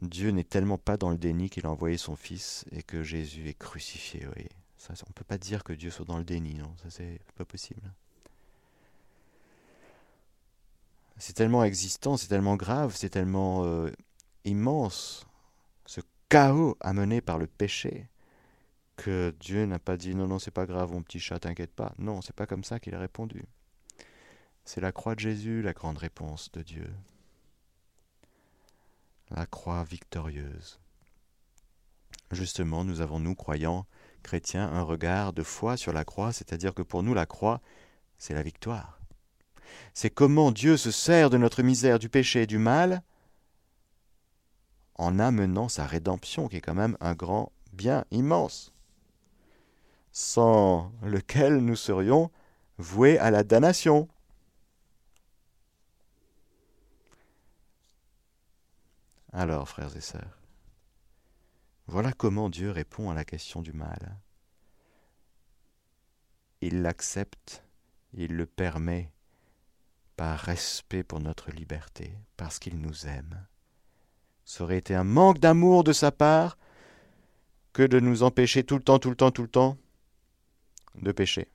Dieu 0.00 0.30
n'est 0.30 0.44
tellement 0.44 0.78
pas 0.78 0.96
dans 0.96 1.10
le 1.10 1.18
déni 1.18 1.50
qu'il 1.50 1.66
a 1.66 1.70
envoyé 1.70 1.98
son 1.98 2.16
Fils 2.16 2.64
et 2.72 2.82
que 2.82 3.02
Jésus 3.02 3.48
est 3.48 3.58
crucifié. 3.58 4.26
On 4.26 4.92
ne 4.92 5.12
peut 5.14 5.24
pas 5.24 5.36
dire 5.36 5.62
que 5.62 5.74
Dieu 5.74 5.90
soit 5.90 6.06
dans 6.06 6.16
le 6.16 6.24
déni, 6.24 6.54
non, 6.54 6.74
ça 6.82 6.88
c'est 6.88 7.20
pas 7.36 7.44
possible. 7.44 7.92
C'est 11.20 11.34
tellement 11.34 11.64
existant, 11.64 12.16
c'est 12.16 12.28
tellement 12.28 12.56
grave, 12.56 12.94
c'est 12.96 13.10
tellement 13.10 13.64
euh, 13.64 13.90
immense, 14.44 15.26
ce 15.84 16.00
chaos 16.30 16.78
amené 16.80 17.20
par 17.20 17.36
le 17.36 17.46
péché, 17.46 18.08
que 18.96 19.34
Dieu 19.38 19.66
n'a 19.66 19.78
pas 19.78 19.98
dit 19.98 20.14
non, 20.14 20.26
non, 20.26 20.38
c'est 20.38 20.50
pas 20.50 20.64
grave, 20.64 20.92
mon 20.92 21.02
petit 21.02 21.20
chat, 21.20 21.38
t'inquiète 21.38 21.74
pas. 21.74 21.92
Non, 21.98 22.22
c'est 22.22 22.34
pas 22.34 22.46
comme 22.46 22.64
ça 22.64 22.80
qu'il 22.80 22.94
a 22.94 22.98
répondu. 22.98 23.44
C'est 24.64 24.80
la 24.80 24.92
croix 24.92 25.14
de 25.14 25.20
Jésus, 25.20 25.60
la 25.62 25.74
grande 25.74 25.98
réponse 25.98 26.50
de 26.52 26.62
Dieu. 26.62 26.90
La 29.30 29.44
croix 29.44 29.84
victorieuse. 29.84 30.80
Justement, 32.30 32.82
nous 32.84 33.02
avons, 33.02 33.20
nous, 33.20 33.34
croyants, 33.34 33.86
chrétiens, 34.22 34.68
un 34.72 34.82
regard 34.82 35.32
de 35.34 35.42
foi 35.42 35.76
sur 35.76 35.92
la 35.92 36.04
croix, 36.04 36.32
c'est-à-dire 36.32 36.74
que 36.74 36.82
pour 36.82 37.02
nous, 37.02 37.14
la 37.14 37.26
croix, 37.26 37.60
c'est 38.18 38.34
la 38.34 38.42
victoire 38.42 38.99
c'est 39.94 40.10
comment 40.10 40.50
Dieu 40.50 40.76
se 40.76 40.90
sert 40.90 41.30
de 41.30 41.38
notre 41.38 41.62
misère, 41.62 41.98
du 41.98 42.08
péché 42.08 42.42
et 42.42 42.46
du 42.46 42.58
mal 42.58 43.02
en 44.94 45.18
amenant 45.18 45.68
sa 45.68 45.86
rédemption, 45.86 46.48
qui 46.48 46.56
est 46.56 46.60
quand 46.60 46.74
même 46.74 46.96
un 47.00 47.14
grand 47.14 47.52
bien 47.72 48.04
immense, 48.10 48.72
sans 50.12 50.92
lequel 51.02 51.58
nous 51.58 51.76
serions 51.76 52.30
voués 52.76 53.18
à 53.18 53.30
la 53.30 53.42
damnation. 53.42 54.08
Alors, 59.32 59.68
frères 59.68 59.96
et 59.96 60.00
sœurs, 60.00 60.38
voilà 61.86 62.12
comment 62.12 62.50
Dieu 62.50 62.70
répond 62.70 63.10
à 63.10 63.14
la 63.14 63.24
question 63.24 63.62
du 63.62 63.72
mal. 63.72 64.16
Il 66.60 66.82
l'accepte, 66.82 67.64
il 68.12 68.36
le 68.36 68.44
permet, 68.44 69.10
par 70.20 70.38
respect 70.38 71.02
pour 71.02 71.18
notre 71.18 71.50
liberté, 71.50 72.12
parce 72.36 72.58
qu'il 72.58 72.78
nous 72.78 73.06
aime. 73.06 73.46
Ça 74.44 74.64
aurait 74.64 74.76
été 74.76 74.94
un 74.94 75.02
manque 75.02 75.38
d'amour 75.38 75.82
de 75.82 75.94
sa 75.94 76.12
part 76.12 76.58
que 77.72 77.84
de 77.84 78.00
nous 78.00 78.22
empêcher 78.22 78.62
tout 78.62 78.76
le 78.76 78.82
temps, 78.82 78.98
tout 78.98 79.08
le 79.08 79.16
temps, 79.16 79.30
tout 79.30 79.40
le 79.40 79.48
temps 79.48 79.78
de 80.96 81.10
pécher. 81.10 81.48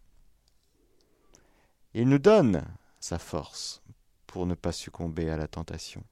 Il 1.94 2.10
nous 2.10 2.18
donne 2.18 2.66
sa 3.00 3.20
force 3.20 3.84
pour 4.26 4.48
ne 4.48 4.56
pas 4.56 4.72
succomber 4.72 5.30
à 5.30 5.38
la 5.38 5.48
tentation. 5.48 6.04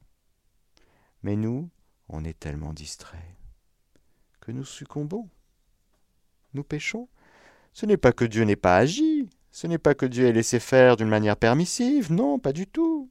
Mais 1.24 1.34
nous, 1.34 1.68
on 2.08 2.24
est 2.24 2.38
tellement 2.38 2.72
distraits 2.72 3.34
que 4.40 4.52
nous 4.52 4.64
succombons. 4.64 5.28
Nous 6.52 6.62
péchons. 6.62 7.08
Ce 7.72 7.84
n'est 7.84 7.96
pas 7.96 8.12
que 8.12 8.24
Dieu 8.24 8.44
n'ait 8.44 8.54
pas 8.54 8.76
agi, 8.76 9.28
ce 9.54 9.68
n'est 9.68 9.78
pas 9.78 9.94
que 9.94 10.04
Dieu 10.04 10.26
ait 10.26 10.32
laissé 10.32 10.58
faire 10.58 10.96
d'une 10.96 11.08
manière 11.08 11.36
permissive, 11.36 12.10
non, 12.10 12.40
pas 12.40 12.52
du 12.52 12.66
tout. 12.66 13.08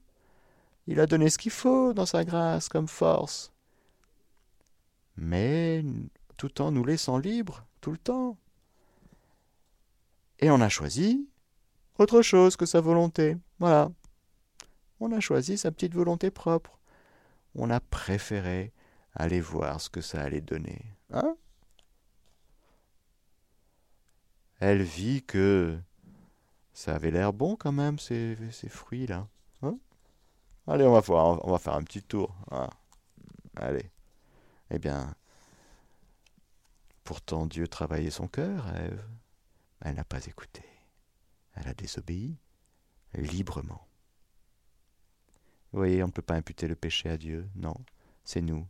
Il 0.86 1.00
a 1.00 1.06
donné 1.06 1.30
ce 1.30 1.38
qu'il 1.38 1.50
faut 1.50 1.94
dans 1.94 2.04
sa 2.04 2.22
grâce 2.22 2.68
comme 2.68 2.86
force. 2.86 3.50
Mais 5.16 5.82
tout 6.36 6.60
en 6.60 6.70
nous 6.70 6.84
laissant 6.84 7.16
libres, 7.16 7.64
tout 7.80 7.92
le 7.92 7.96
temps. 7.96 8.36
Et 10.38 10.50
on 10.50 10.60
a 10.60 10.68
choisi 10.68 11.26
autre 11.96 12.20
chose 12.20 12.56
que 12.56 12.66
sa 12.66 12.82
volonté. 12.82 13.38
Voilà. 13.58 13.90
On 15.00 15.12
a 15.12 15.20
choisi 15.20 15.56
sa 15.56 15.72
petite 15.72 15.94
volonté 15.94 16.30
propre. 16.30 16.78
On 17.54 17.70
a 17.70 17.80
préféré 17.80 18.74
aller 19.14 19.40
voir 19.40 19.80
ce 19.80 19.88
que 19.88 20.02
ça 20.02 20.20
allait 20.20 20.42
donner. 20.42 20.82
Hein? 21.10 21.36
Elle 24.60 24.82
vit 24.82 25.22
que 25.22 25.78
ça 26.74 26.96
avait 26.96 27.12
l'air 27.12 27.32
bon 27.32 27.56
quand 27.56 27.72
même, 27.72 27.98
ces, 27.98 28.36
ces 28.50 28.68
fruits-là. 28.68 29.28
Hein? 29.62 29.78
Allez, 30.66 30.84
on 30.84 30.92
va 30.92 31.00
voir, 31.00 31.44
on 31.46 31.52
va 31.52 31.58
faire 31.58 31.74
un 31.74 31.82
petit 31.82 32.02
tour. 32.02 32.34
Ah. 32.50 32.68
Allez. 33.56 33.90
Eh 34.70 34.78
bien, 34.78 35.14
pourtant 37.04 37.46
Dieu 37.46 37.68
travaillait 37.68 38.10
son 38.10 38.26
cœur, 38.26 38.68
Ève. 38.76 39.02
Elle 39.80 39.94
n'a 39.96 40.04
pas 40.04 40.24
écouté. 40.26 40.64
Elle 41.54 41.68
a 41.68 41.74
désobéi 41.74 42.36
librement. 43.14 43.86
Vous 45.72 45.78
voyez, 45.78 46.02
on 46.02 46.06
ne 46.06 46.12
peut 46.12 46.22
pas 46.22 46.34
imputer 46.34 46.66
le 46.66 46.74
péché 46.74 47.08
à 47.08 47.16
Dieu. 47.16 47.48
Non, 47.54 47.74
c'est 48.24 48.40
nous. 48.40 48.66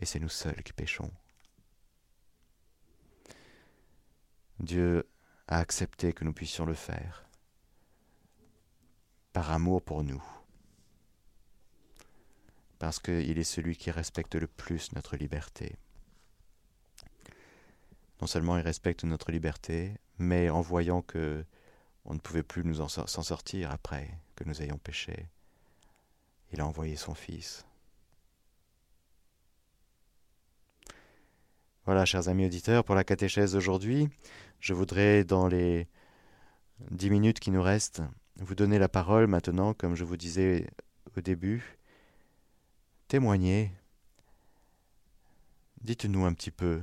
Et 0.00 0.04
c'est 0.04 0.20
nous 0.20 0.28
seuls 0.28 0.62
qui 0.62 0.72
péchons. 0.72 1.10
Dieu 4.58 5.08
a 5.48 5.58
accepté 5.58 6.12
que 6.12 6.24
nous 6.24 6.32
puissions 6.32 6.64
le 6.64 6.74
faire, 6.74 7.24
par 9.32 9.50
amour 9.50 9.82
pour 9.82 10.04
nous, 10.04 10.22
parce 12.78 12.98
qu'il 12.98 13.38
est 13.38 13.44
celui 13.44 13.76
qui 13.76 13.90
respecte 13.90 14.34
le 14.34 14.46
plus 14.46 14.92
notre 14.92 15.16
liberté. 15.16 15.76
non 18.20 18.26
seulement 18.26 18.56
il 18.56 18.62
respecte 18.62 19.04
notre 19.04 19.32
liberté, 19.32 19.98
mais 20.18 20.48
en 20.48 20.60
voyant 20.60 21.02
que 21.02 21.44
on 22.04 22.14
ne 22.14 22.18
pouvait 22.18 22.42
plus 22.42 22.64
nous 22.64 22.80
en 22.80 22.88
s'en 22.88 23.06
sortir 23.22 23.70
après 23.70 24.10
que 24.34 24.44
nous 24.44 24.62
ayons 24.62 24.78
péché, 24.78 25.28
il 26.52 26.60
a 26.60 26.66
envoyé 26.66 26.96
son 26.96 27.14
Fils. 27.14 27.64
Voilà, 31.84 32.04
chers 32.04 32.28
amis 32.28 32.46
auditeurs, 32.46 32.84
pour 32.84 32.94
la 32.94 33.02
catéchèse 33.02 33.54
d'aujourd'hui, 33.54 34.08
je 34.60 34.72
voudrais, 34.72 35.24
dans 35.24 35.48
les 35.48 35.88
dix 36.92 37.10
minutes 37.10 37.40
qui 37.40 37.50
nous 37.50 37.62
restent, 37.62 38.02
vous 38.36 38.54
donner 38.54 38.78
la 38.78 38.88
parole 38.88 39.26
maintenant, 39.26 39.74
comme 39.74 39.96
je 39.96 40.04
vous 40.04 40.16
disais 40.16 40.70
au 41.16 41.20
début. 41.20 41.76
Témoignez. 43.08 43.72
Dites-nous 45.80 46.24
un 46.24 46.32
petit 46.32 46.52
peu 46.52 46.80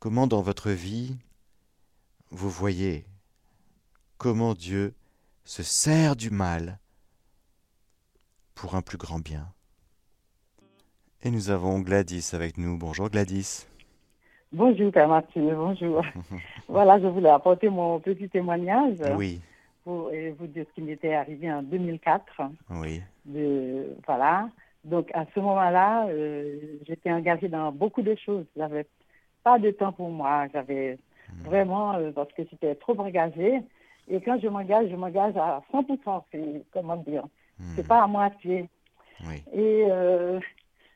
comment 0.00 0.26
dans 0.26 0.42
votre 0.42 0.70
vie 0.70 1.16
vous 2.30 2.50
voyez 2.50 3.06
comment 4.16 4.54
Dieu 4.54 4.94
se 5.44 5.62
sert 5.62 6.16
du 6.16 6.30
mal 6.30 6.80
pour 8.56 8.74
un 8.74 8.82
plus 8.82 8.98
grand 8.98 9.20
bien? 9.20 9.52
Et 11.24 11.32
nous 11.32 11.50
avons 11.50 11.80
Gladys 11.80 12.30
avec 12.32 12.58
nous. 12.58 12.78
Bonjour 12.78 13.10
Gladys. 13.10 13.66
Bonjour 14.52 14.92
Père 14.92 15.08
Mathieu, 15.08 15.52
bonjour. 15.52 16.00
voilà, 16.68 17.00
je 17.00 17.08
voulais 17.08 17.28
apporter 17.28 17.68
mon 17.68 17.98
petit 17.98 18.28
témoignage. 18.28 18.98
Oui. 19.16 19.40
Pour 19.82 20.12
vous 20.38 20.46
dire 20.46 20.64
ce 20.68 20.74
qui 20.74 20.82
m'était 20.82 21.14
arrivé 21.14 21.52
en 21.52 21.62
2004. 21.64 22.22
Oui. 22.70 23.02
De, 23.24 23.96
voilà. 24.06 24.48
Donc 24.84 25.10
à 25.12 25.24
ce 25.34 25.40
moment-là, 25.40 26.06
euh, 26.06 26.56
j'étais 26.86 27.10
engagée 27.10 27.48
dans 27.48 27.72
beaucoup 27.72 28.02
de 28.02 28.14
choses. 28.14 28.46
J'avais 28.56 28.86
pas 29.42 29.58
de 29.58 29.72
temps 29.72 29.92
pour 29.92 30.10
moi. 30.10 30.46
J'avais 30.52 30.98
hmm. 31.32 31.42
vraiment, 31.46 31.94
euh, 31.96 32.12
parce 32.12 32.32
que 32.32 32.42
j'étais 32.48 32.76
trop 32.76 32.96
engagée. 33.00 33.60
Et 34.06 34.20
quand 34.20 34.38
je 34.40 34.46
m'engage, 34.46 34.88
je 34.88 34.94
m'engage 34.94 35.36
à 35.36 35.64
100%. 35.72 36.22
C'est, 36.30 36.62
comment 36.72 36.96
dire, 36.96 37.24
c'est 37.74 37.82
hmm. 37.82 37.88
pas 37.88 38.04
à 38.04 38.06
moitié. 38.06 38.68
Oui. 39.26 39.42
Et 39.52 39.86
euh, 39.90 40.38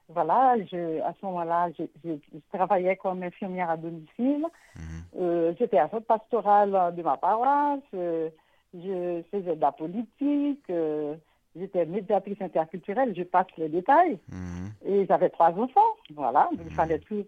voilà, 0.09 0.57
je, 0.71 1.01
à 1.01 1.15
ce 1.19 1.27
moment-là, 1.27 1.71
je, 1.79 1.85
travaillais 2.53 2.97
comme 2.97 3.23
infirmière 3.23 3.71
à 3.71 3.77
domicile. 3.77 4.47
Mhm. 4.77 4.83
Euh, 5.21 5.53
j'étais 5.59 5.79
à 5.79 5.89
cette 5.89 6.07
pastorale 6.07 6.95
de 6.95 7.03
ma 7.03 7.17
paroisse. 7.17 7.81
Euh, 7.95 8.29
je 8.75 9.23
faisais 9.31 9.57
de 9.57 9.61
la 9.61 9.73
politique. 9.73 10.65
Euh, 10.71 11.15
j'étais 11.57 11.87
médiatrice 11.87 12.41
interculturelle. 12.41 13.15
Je 13.17 13.23
passe 13.23 13.47
les 13.57 13.69
détails. 13.69 14.19
Mhm. 14.29 14.71
Et 14.87 15.07
j'avais 15.07 15.31
trois 15.31 15.51
enfants. 15.51 15.95
Voilà, 16.15 16.49
il 16.53 16.61
mhm. 16.61 16.71
fallait 16.71 16.99
tout. 16.99 17.25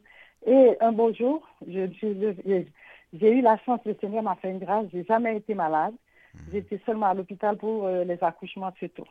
Et 0.46 0.76
un 0.80 0.92
beau 0.92 1.12
jour, 1.14 1.46
j'ai 1.66 1.88
eu 3.14 3.40
la 3.40 3.56
chance, 3.58 3.80
le 3.86 3.96
Seigneur 3.98 4.22
m'a 4.22 4.34
fait 4.34 4.50
une 4.50 4.58
grâce. 4.58 4.86
J'ai 4.92 5.04
jamais 5.04 5.36
été 5.36 5.54
malade. 5.54 5.94
J'étais 6.52 6.80
seulement 6.84 7.06
à 7.06 7.14
l'hôpital 7.14 7.56
pour 7.56 7.88
les 7.88 8.18
accouchements, 8.22 8.72
c'est 8.80 8.92
tout. 8.92 9.06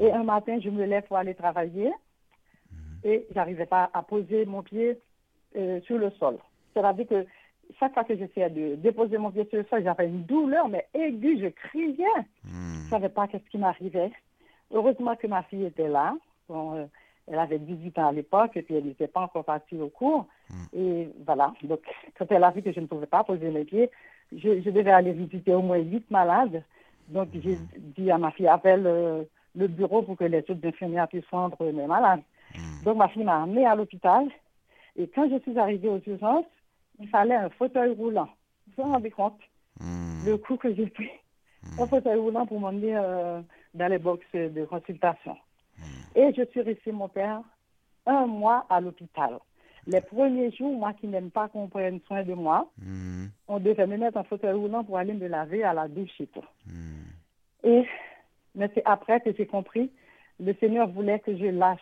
Et 0.00 0.10
un 0.10 0.24
matin, 0.24 0.58
je 0.60 0.70
me 0.70 0.84
lève 0.84 1.04
pour 1.04 1.18
aller 1.18 1.34
travailler 1.34 1.92
et 3.04 3.26
j'arrivais 3.34 3.66
pas 3.66 3.90
à 3.92 4.02
poser 4.02 4.46
mon 4.46 4.62
pied 4.62 4.98
euh, 5.56 5.80
sur 5.82 5.98
le 5.98 6.10
sol. 6.12 6.36
C'est-à-dire 6.74 7.06
que 7.06 7.26
chaque 7.78 7.94
fois 7.94 8.04
que 8.04 8.16
j'essayais 8.16 8.50
de 8.50 8.76
déposer 8.76 9.18
mon 9.18 9.30
pied 9.30 9.46
sur 9.48 9.58
le 9.58 9.64
sol, 9.64 9.82
j'avais 9.82 10.06
une 10.06 10.24
douleur, 10.24 10.68
mais 10.68 10.86
aiguë, 10.94 11.40
je 11.40 11.48
criais. 11.48 12.04
Je 12.44 12.84
ne 12.84 12.90
savais 12.90 13.08
pas 13.08 13.28
qu'est-ce 13.28 13.48
qui 13.50 13.58
m'arrivait. 13.58 14.10
Heureusement 14.72 15.16
que 15.16 15.26
ma 15.26 15.42
fille 15.44 15.64
était 15.64 15.88
là. 15.88 16.14
Euh, 16.50 16.86
elle 17.30 17.38
avait 17.38 17.58
18 17.58 17.98
ans 17.98 18.08
à 18.08 18.12
l'époque 18.12 18.56
et 18.56 18.62
puis 18.62 18.74
elle 18.74 18.84
n'était 18.84 19.06
pas 19.06 19.20
encore 19.20 19.44
partie 19.44 19.76
au 19.76 19.88
cours. 19.88 20.26
Hmm. 20.48 20.78
Et 20.78 21.08
voilà. 21.26 21.52
Donc, 21.62 21.80
quand 22.18 22.26
elle 22.30 22.44
a 22.44 22.50
vu 22.50 22.62
que 22.62 22.72
je 22.72 22.80
ne 22.80 22.86
pouvais 22.86 23.06
pas 23.06 23.24
poser 23.24 23.50
mes 23.50 23.64
pieds, 23.64 23.90
je, 24.32 24.70
devais 24.70 24.90
aller 24.90 25.12
visiter 25.12 25.54
au 25.54 25.62
moins 25.62 25.78
huit 25.78 26.10
malades. 26.10 26.62
Donc, 27.08 27.28
j'ai 27.34 27.56
hmm. 27.56 27.92
dit 27.96 28.10
à 28.10 28.18
ma 28.18 28.30
fille, 28.30 28.48
appelle 28.48 28.86
euh, 28.86 29.24
le 29.54 29.66
bureau 29.66 30.02
pour 30.02 30.16
que 30.16 30.24
les 30.24 30.38
autres 30.38 30.64
infirmières 30.66 31.08
puissent 31.08 31.24
prendre 31.26 31.56
mes 31.72 31.86
malades. 31.86 32.22
Hmm. 32.80 32.84
Donc, 32.84 32.96
ma 32.96 33.08
fille 33.08 33.24
m'a 33.24 33.42
amenée 33.42 33.66
à 33.66 33.74
l'hôpital. 33.74 34.28
Et 34.96 35.08
quand 35.08 35.28
je 35.30 35.38
suis 35.40 35.58
arrivée 35.58 35.88
aux 35.88 36.00
urgences, 36.06 36.46
il 36.98 37.08
fallait 37.08 37.34
un 37.34 37.50
fauteuil 37.50 37.94
roulant. 37.94 38.28
Vous 38.76 38.84
vous 38.84 38.92
rendez 38.92 39.10
compte 39.10 39.38
hmm. 39.80 40.26
Le 40.26 40.36
coup 40.36 40.56
que 40.56 40.74
j'ai 40.74 40.86
pris. 40.86 41.10
Un 41.78 41.84
hmm. 41.84 41.88
fauteuil 41.88 42.18
roulant 42.18 42.46
pour 42.46 42.60
m'emmener 42.60 42.96
euh, 42.96 43.40
dans 43.74 43.88
les 43.88 43.98
box 43.98 44.24
de 44.34 44.64
consultation. 44.64 45.36
Et 46.14 46.32
je 46.36 46.44
suis 46.50 46.62
restée, 46.62 46.90
mon 46.90 47.08
père, 47.08 47.42
un 48.06 48.26
mois 48.26 48.66
à 48.68 48.80
l'hôpital. 48.80 49.38
Les 49.86 50.00
premiers 50.00 50.50
jours, 50.52 50.76
moi 50.76 50.92
qui 50.92 51.06
n'aime 51.06 51.30
pas 51.30 51.48
qu'on 51.48 51.68
prenne 51.68 52.00
soin 52.06 52.22
de 52.22 52.34
moi, 52.34 52.70
on 53.46 53.58
devait 53.58 53.86
me 53.86 53.96
mettre 53.96 54.18
un 54.18 54.24
fauteuil 54.24 54.52
roulant 54.52 54.84
pour 54.84 54.98
aller 54.98 55.14
me 55.14 55.26
laver 55.28 55.64
à 55.64 55.72
la 55.72 55.88
douche 55.88 56.20
et 56.20 56.26
tout. 56.26 56.44
Et, 57.64 57.86
mais 58.54 58.70
c'est 58.74 58.82
après 58.84 59.20
que 59.20 59.32
j'ai 59.32 59.46
compris, 59.46 59.90
le 60.40 60.54
Seigneur 60.60 60.88
voulait 60.88 61.20
que 61.20 61.36
je 61.36 61.46
lâche 61.46 61.80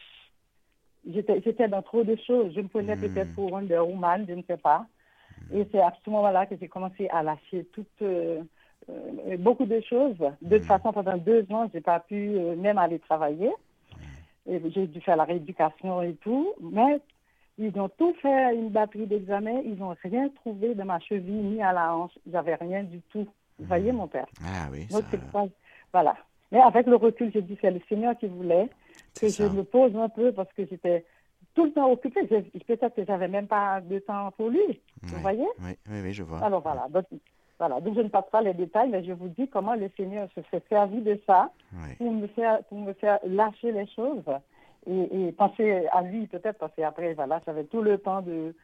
j'étais 1.07 1.69
dans 1.69 1.83
trop 1.83 2.05
de 2.05 2.17
choses. 2.27 2.53
Je 2.55 2.61
me 2.61 2.69
prenais 2.69 2.97
hmm. 2.97 3.01
peut-être 3.01 3.35
pour 3.35 3.53
Wonder 3.53 3.79
Woman, 3.79 4.25
je 4.29 4.35
ne 4.35 4.43
sais 4.43 4.57
pas. 4.57 4.87
Et 5.53 5.67
c'est 5.71 5.81
à 5.81 5.93
ce 6.05 6.11
moment-là 6.11 6.47
que 6.47 6.57
j'ai 6.61 6.69
commencé 6.69 7.09
à 7.09 7.23
lâcher 7.23 7.67
toutes, 7.73 7.87
euh, 8.03 8.43
euh, 8.91 9.37
beaucoup 9.39 9.67
de 9.67 9.81
choses. 9.81 10.17
De 10.43 10.57
toute 10.57 10.65
hmm. 10.65 10.69
façon, 10.69 10.93
pendant 10.93 11.17
deux 11.17 11.47
ans, 11.51 11.69
je 11.73 11.79
n'ai 11.79 11.83
pas 11.83 12.01
pu 12.01 12.37
euh, 12.37 12.57
même 12.57 12.79
aller 12.79 12.99
travailler. 12.99 13.51
Et 14.49 14.61
j'ai 14.71 14.87
dû 14.87 15.01
faire 15.01 15.17
la 15.17 15.25
rééducation 15.25 16.03
et 16.03 16.15
tout. 16.15 16.53
Mais 16.61 17.01
ils 17.59 17.79
ont 17.81 17.89
tout 17.89 18.15
fait, 18.21 18.55
une 18.55 18.71
batterie 18.71 19.07
d'examen. 19.07 19.61
Ils 19.65 19.77
n'ont 19.77 19.95
rien 20.03 20.29
trouvé 20.29 20.75
de 20.75 20.83
ma 20.83 21.01
cheville 21.01 21.33
ni 21.33 21.63
à 21.63 21.73
la 21.73 21.95
hanche. 21.95 22.13
J'avais 22.31 22.55
rien 22.55 22.85
du 22.85 23.01
tout. 23.11 23.27
Vous 23.59 23.67
voyez, 23.67 23.91
mon 23.93 24.07
père? 24.07 24.27
Ah 24.45 24.69
oui. 24.71 24.87
Donc, 24.91 25.05
Voilà. 25.93 26.17
Mais 26.53 26.61
avec 26.61 26.87
le 26.87 26.97
recul, 26.97 27.31
j'ai 27.33 27.43
dit, 27.43 27.59
c'est 27.61 27.71
le 27.71 27.81
Seigneur 27.89 28.17
qui 28.19 28.27
voulait 28.27 28.69
que 29.21 29.29
je 29.29 29.43
me 29.45 29.65
pose 29.65 29.97
un 29.97 30.09
peu 30.09 30.33
parce 30.33 30.53
que 30.53 30.67
j'étais 30.67 31.05
tout 31.55 31.65
le 31.65 31.73
temps 31.73 31.91
occupée. 31.91 32.27
Peut-être 32.27 32.95
que 32.95 33.05
j'avais 33.05 33.29
même 33.29 33.47
pas 33.47 33.81
de 33.81 33.99
temps 34.01 34.31
pour 34.37 34.51
lui. 34.51 34.81
Vous 35.03 35.21
voyez? 35.21 35.47
oui, 35.61 35.77
oui, 35.89 36.13
je 36.13 36.23
vois. 36.23 36.41
Alors 36.41 36.61
voilà. 36.61 36.87
Donc, 36.91 37.07
voilà. 37.59 37.81
Donc 37.81 37.95
je 37.95 38.03
ne 38.03 38.09
passe 38.09 38.29
pas 38.31 38.43
les 38.43 38.55
détails, 38.55 38.91
mais 38.91 39.05
je 39.05 39.13
vous 39.13 39.29
dis 39.29 39.49
comment 39.49 39.75
le 39.75 39.91
Seigneur 39.97 40.29
se 40.35 40.41
fait 40.43 40.63
servir 40.69 41.03
de 41.03 41.21
ça 41.27 41.51
pour, 41.99 42.13
me 42.13 42.27
faire, 42.29 42.63
pour 42.65 42.79
me 42.79 42.93
faire 42.95 43.19
lâcher 43.25 43.73
les 43.73 43.87
choses 43.87 44.25
et, 44.89 45.33
penser 45.33 45.87
à 45.93 46.03
lui 46.03 46.27
peut-être 46.27 46.59
parce 46.59 46.73
qu'après, 46.77 47.15
voilà, 47.15 47.41
j'avais 47.47 47.65
tout 47.65 47.83
le 47.83 47.99
temps 47.99 48.23
de, 48.23 48.55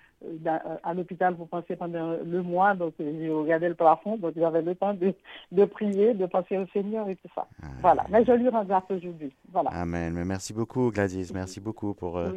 à 0.83 0.95
l'hôpital 0.95 1.37
pour 1.37 1.49
penser 1.49 1.77
pendant 1.77 2.17
le 2.25 2.43
mois, 2.43 2.75
donc 2.75 2.95
j'ai 2.99 3.31
regardé 3.31 3.69
le 3.69 3.75
plafond, 3.75 4.17
donc 4.17 4.35
j'avais 4.37 4.63
le 4.63 4.75
temps 4.75 4.95
de, 4.95 5.15
de, 5.51 5.65
prier, 5.65 6.15
de 6.15 6.27
penser 6.27 6.57
au 6.59 6.67
Seigneur 6.69 7.09
et 7.09 7.17
tout 7.17 7.29
ça. 7.35 7.47
Ah. 7.63 7.67
voilà, 7.81 8.05
mais 8.11 8.25
je 8.25 8.33
lui 8.33 8.49
rends 8.49 8.65
grâce 8.65 8.85
aujourd'hui. 8.91 9.35
Voilà. 9.53 9.71
Amen. 9.71 10.13
Mais 10.15 10.25
merci 10.25 10.53
beaucoup 10.53 10.91
Gladys, 10.91 11.31
merci 11.35 11.61
beaucoup 11.61 11.95
pour 11.95 12.19
euh, 12.19 12.33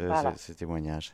euh, 0.00 0.12
ce, 0.36 0.52
témoignage. 0.52 1.12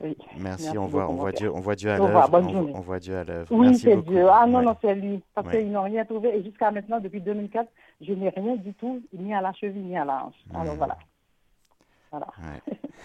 Oui. 0.00 0.16
Merci, 0.38 0.78
on, 0.78 0.86
voit, 0.86 1.10
on, 1.10 1.14
voit 1.14 1.32
Dieu, 1.32 1.52
on 1.52 1.58
voit 1.58 1.74
Dieu 1.74 1.90
à 1.90 1.98
l'œuvre. 1.98 2.30
On, 2.32 2.76
on, 2.76 2.80
voit 2.80 3.00
Dieu 3.00 3.16
à 3.16 3.24
l'œuvre. 3.24 3.48
Oui, 3.50 3.74
c'est 3.74 3.96
Dieu. 4.02 4.26
Ah 4.30 4.46
non, 4.46 4.62
non, 4.62 4.76
c'est 4.80 4.94
lui. 4.94 5.20
Parce 5.34 5.50
qu'ils 5.50 5.72
n'ont 5.72 5.82
rien 5.82 6.04
trouvé. 6.04 6.38
Et 6.38 6.44
jusqu'à 6.44 6.70
maintenant, 6.70 7.00
depuis 7.00 7.20
2004, 7.20 7.68
je 8.02 8.12
n'ai 8.12 8.28
rien 8.28 8.54
du 8.54 8.74
tout, 8.74 9.02
ni 9.12 9.34
à 9.34 9.40
la 9.40 9.52
cheville, 9.54 9.82
ni 9.82 9.98
à 9.98 10.04
la 10.04 10.26
hanche. 10.26 10.36
Alors 10.54 10.76
hmm. 10.76 10.78
Voilà. 12.10 12.26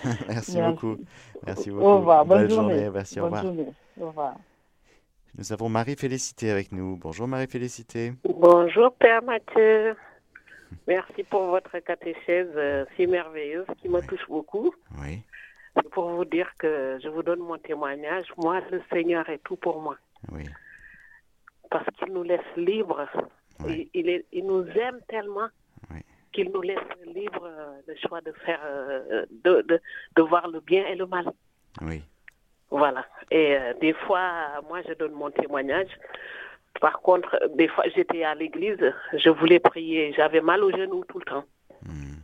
Merci, 0.28 0.62
beaucoup. 0.62 0.98
Merci 1.46 1.70
beaucoup. 1.72 1.86
Au 1.86 1.98
revoir. 1.98 2.26
Bonne, 2.26 2.50
journée. 2.50 2.90
Merci, 2.90 3.20
au 3.20 3.26
revoir. 3.26 3.46
Au 4.00 4.08
revoir. 4.08 4.36
Nous 5.38 5.52
avons 5.52 5.70
Marie-Félicité 5.70 6.52
avec 6.52 6.72
nous. 6.72 6.96
Bonjour 6.98 7.28
Marie-Félicité. 7.28 8.14
Bonjour 8.24 8.94
Père 8.94 9.24
Mathieu. 9.24 9.96
Merci 10.88 11.24
pour 11.24 11.46
votre 11.48 11.80
catéchèse 11.80 12.52
euh, 12.56 12.86
si 12.96 13.08
merveilleuse 13.08 13.66
qui 13.82 13.90
me 13.90 14.02
touche 14.02 14.28
beaucoup. 14.28 14.74
Oui. 15.02 15.24
Pour 15.92 16.10
vous 16.10 16.26
dire 16.26 16.52
que 16.60 17.00
je 17.02 17.08
vous 17.10 17.24
donne 17.24 17.40
mon 17.40 17.58
témoignage. 17.58 18.28
Moi, 18.38 18.62
le 18.72 18.82
Seigneur 18.92 19.28
est 19.30 19.42
tout 19.44 19.56
pour 19.56 19.82
moi. 19.82 19.98
Oui. 20.32 20.44
Parce 21.72 21.88
qu'il 21.98 22.14
nous 22.14 22.24
laisse 22.24 22.42
libres. 22.56 23.08
Il, 23.68 24.24
il, 24.32 24.46
nous 24.46 24.66
aime 24.68 25.00
tellement 25.08 25.48
qu'il 26.34 26.52
nous 26.52 26.62
laisse 26.62 26.80
libre 27.06 27.46
euh, 27.46 27.80
le 27.88 27.96
choix 27.96 28.20
de 28.22 28.32
faire, 28.46 28.60
euh, 28.66 29.26
de, 29.44 29.62
de, 29.62 29.80
de, 30.16 30.22
voir 30.22 30.48
le 30.50 30.60
bien 30.60 30.86
et 30.88 30.96
le 30.96 31.06
mal. 31.06 31.32
Oui. 31.82 32.04
Voilà. 32.70 33.06
Et 33.32 33.56
euh, 33.56 33.74
des 33.80 33.94
fois, 33.94 34.62
moi, 34.68 34.82
je 34.88 34.94
donne 34.94 35.14
mon 35.14 35.30
témoignage. 35.32 35.92
Par 36.82 37.02
contre, 37.02 37.40
des 37.56 37.68
fois, 37.68 37.86
j'étais 37.96 38.24
à 38.24 38.34
l'église, 38.34 38.94
je 39.14 39.30
voulais 39.30 39.60
prier, 39.60 40.12
j'avais 40.18 40.42
mal 40.42 40.64
aux 40.64 40.72
genoux 40.72 41.06
tout 41.08 41.20
le 41.20 41.26
temps. 41.26 41.46
Hmm. 41.86 42.18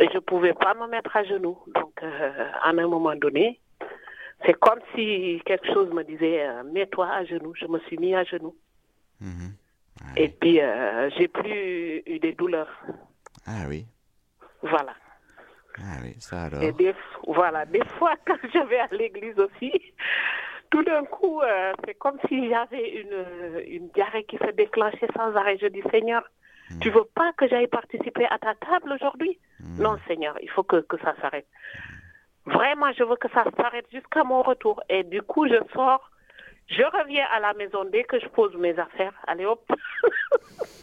Et 0.00 0.08
je 0.08 0.14
ne 0.14 0.20
pouvais 0.20 0.54
pas 0.54 0.74
me 0.74 0.86
mettre 0.86 1.14
à 1.16 1.24
genoux. 1.24 1.58
Donc, 1.74 2.00
à 2.02 2.68
un 2.68 2.86
moment 2.86 3.16
donné, 3.16 3.58
c'est 4.44 4.54
comme 4.54 4.78
si 4.94 5.42
quelque 5.44 5.66
chose 5.72 5.90
me 5.92 6.04
disait 6.04 6.46
mets-toi 6.72 7.08
à 7.08 7.24
genoux. 7.24 7.54
Je 7.56 7.66
me 7.66 7.80
suis 7.80 7.98
mis 7.98 8.14
à 8.14 8.22
genoux. 8.22 8.54
Hmm. 9.20 9.50
Et 10.16 10.28
puis, 10.28 10.60
j'ai 11.16 11.26
plus 11.26 12.02
eu 12.06 12.18
des 12.20 12.32
douleurs. 12.32 12.70
Ah 13.46 13.66
oui. 13.68 13.86
Voilà. 14.62 14.94
Ah 15.78 15.98
oui, 16.02 16.14
ça 16.18 16.44
alors. 16.44 16.62
Et 16.62 16.72
des, 16.72 16.94
voilà, 17.26 17.64
des 17.66 17.84
fois, 17.98 18.14
quand 18.26 18.38
je 18.42 18.66
vais 18.66 18.78
à 18.78 18.88
l'église 18.90 19.38
aussi, 19.38 19.72
tout 20.70 20.82
d'un 20.82 21.04
coup, 21.04 21.40
euh, 21.42 21.72
c'est 21.84 21.94
comme 21.94 22.18
si 22.28 22.48
j'avais 22.48 23.00
une, 23.00 23.62
une 23.66 23.88
diarrhée 23.90 24.24
qui 24.24 24.38
se 24.38 24.50
déclenchait 24.52 25.08
sans 25.16 25.34
arrêt. 25.36 25.58
Je 25.60 25.66
dis, 25.66 25.82
Seigneur, 25.90 26.22
tu 26.68 26.78
tu 26.80 26.90
veux 26.90 27.04
pas 27.14 27.32
que 27.34 27.46
j'aille 27.48 27.68
participer 27.68 28.26
à 28.26 28.38
ta 28.38 28.54
table 28.54 28.92
aujourd'hui? 28.92 29.38
Hmm. 29.60 29.82
Non, 29.82 29.98
Seigneur, 30.08 30.36
il 30.42 30.50
faut 30.50 30.64
que, 30.64 30.80
que 30.80 30.98
ça 30.98 31.14
s'arrête. 31.20 31.46
Vraiment, 32.46 32.92
je 32.92 33.04
veux 33.04 33.16
que 33.16 33.28
ça 33.30 33.44
s'arrête 33.56 33.86
jusqu'à 33.92 34.24
mon 34.24 34.42
retour. 34.42 34.82
Et 34.88 35.04
du 35.04 35.22
coup, 35.22 35.46
je 35.46 35.56
sors, 35.72 36.10
je 36.68 36.82
reviens 36.82 37.26
à 37.32 37.40
la 37.40 37.54
maison 37.54 37.84
dès 37.84 38.04
que 38.04 38.18
je 38.18 38.26
pose 38.28 38.54
mes 38.56 38.78
affaires. 38.78 39.12
Allez 39.26 39.46
hop 39.46 39.64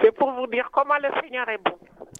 C'est 0.00 0.12
pour 0.12 0.32
vous 0.32 0.46
dire 0.46 0.70
comment 0.72 0.98
le 0.98 1.08
Seigneur 1.22 1.48
est 1.48 1.62
bon. 1.62 1.78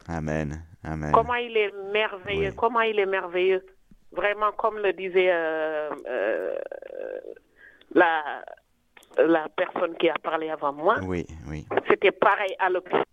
Amen. 0.09 0.63
Amen. 0.85 1.13
Comment 1.13 1.35
il 1.35 1.57
est 1.57 1.73
merveilleux. 1.93 2.53
Comment 2.57 2.81
il 2.81 2.99
est 2.99 3.07
merveilleux. 3.07 3.65
Vraiment, 4.13 4.51
comme 4.53 4.79
le 4.79 4.93
disait 4.93 5.31
euh, 5.31 5.91
euh, 6.09 6.59
la, 7.95 8.43
la 9.19 9.49
personne 9.57 9.97
qui 9.97 10.09
a 10.09 10.15
parlé 10.23 10.51
avant 10.51 10.73
moi. 10.73 10.97
Oui, 11.03 11.27
oui. 11.49 11.67
C'était 11.89 12.11
pareil 12.11 12.55
à 12.59 12.71
l'hôpital. 12.71 13.05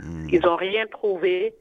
Hmm. 0.00 0.28
Ils 0.30 0.40
n'ont 0.40 0.56
rien 0.56 0.86
trouvé. 0.86 1.54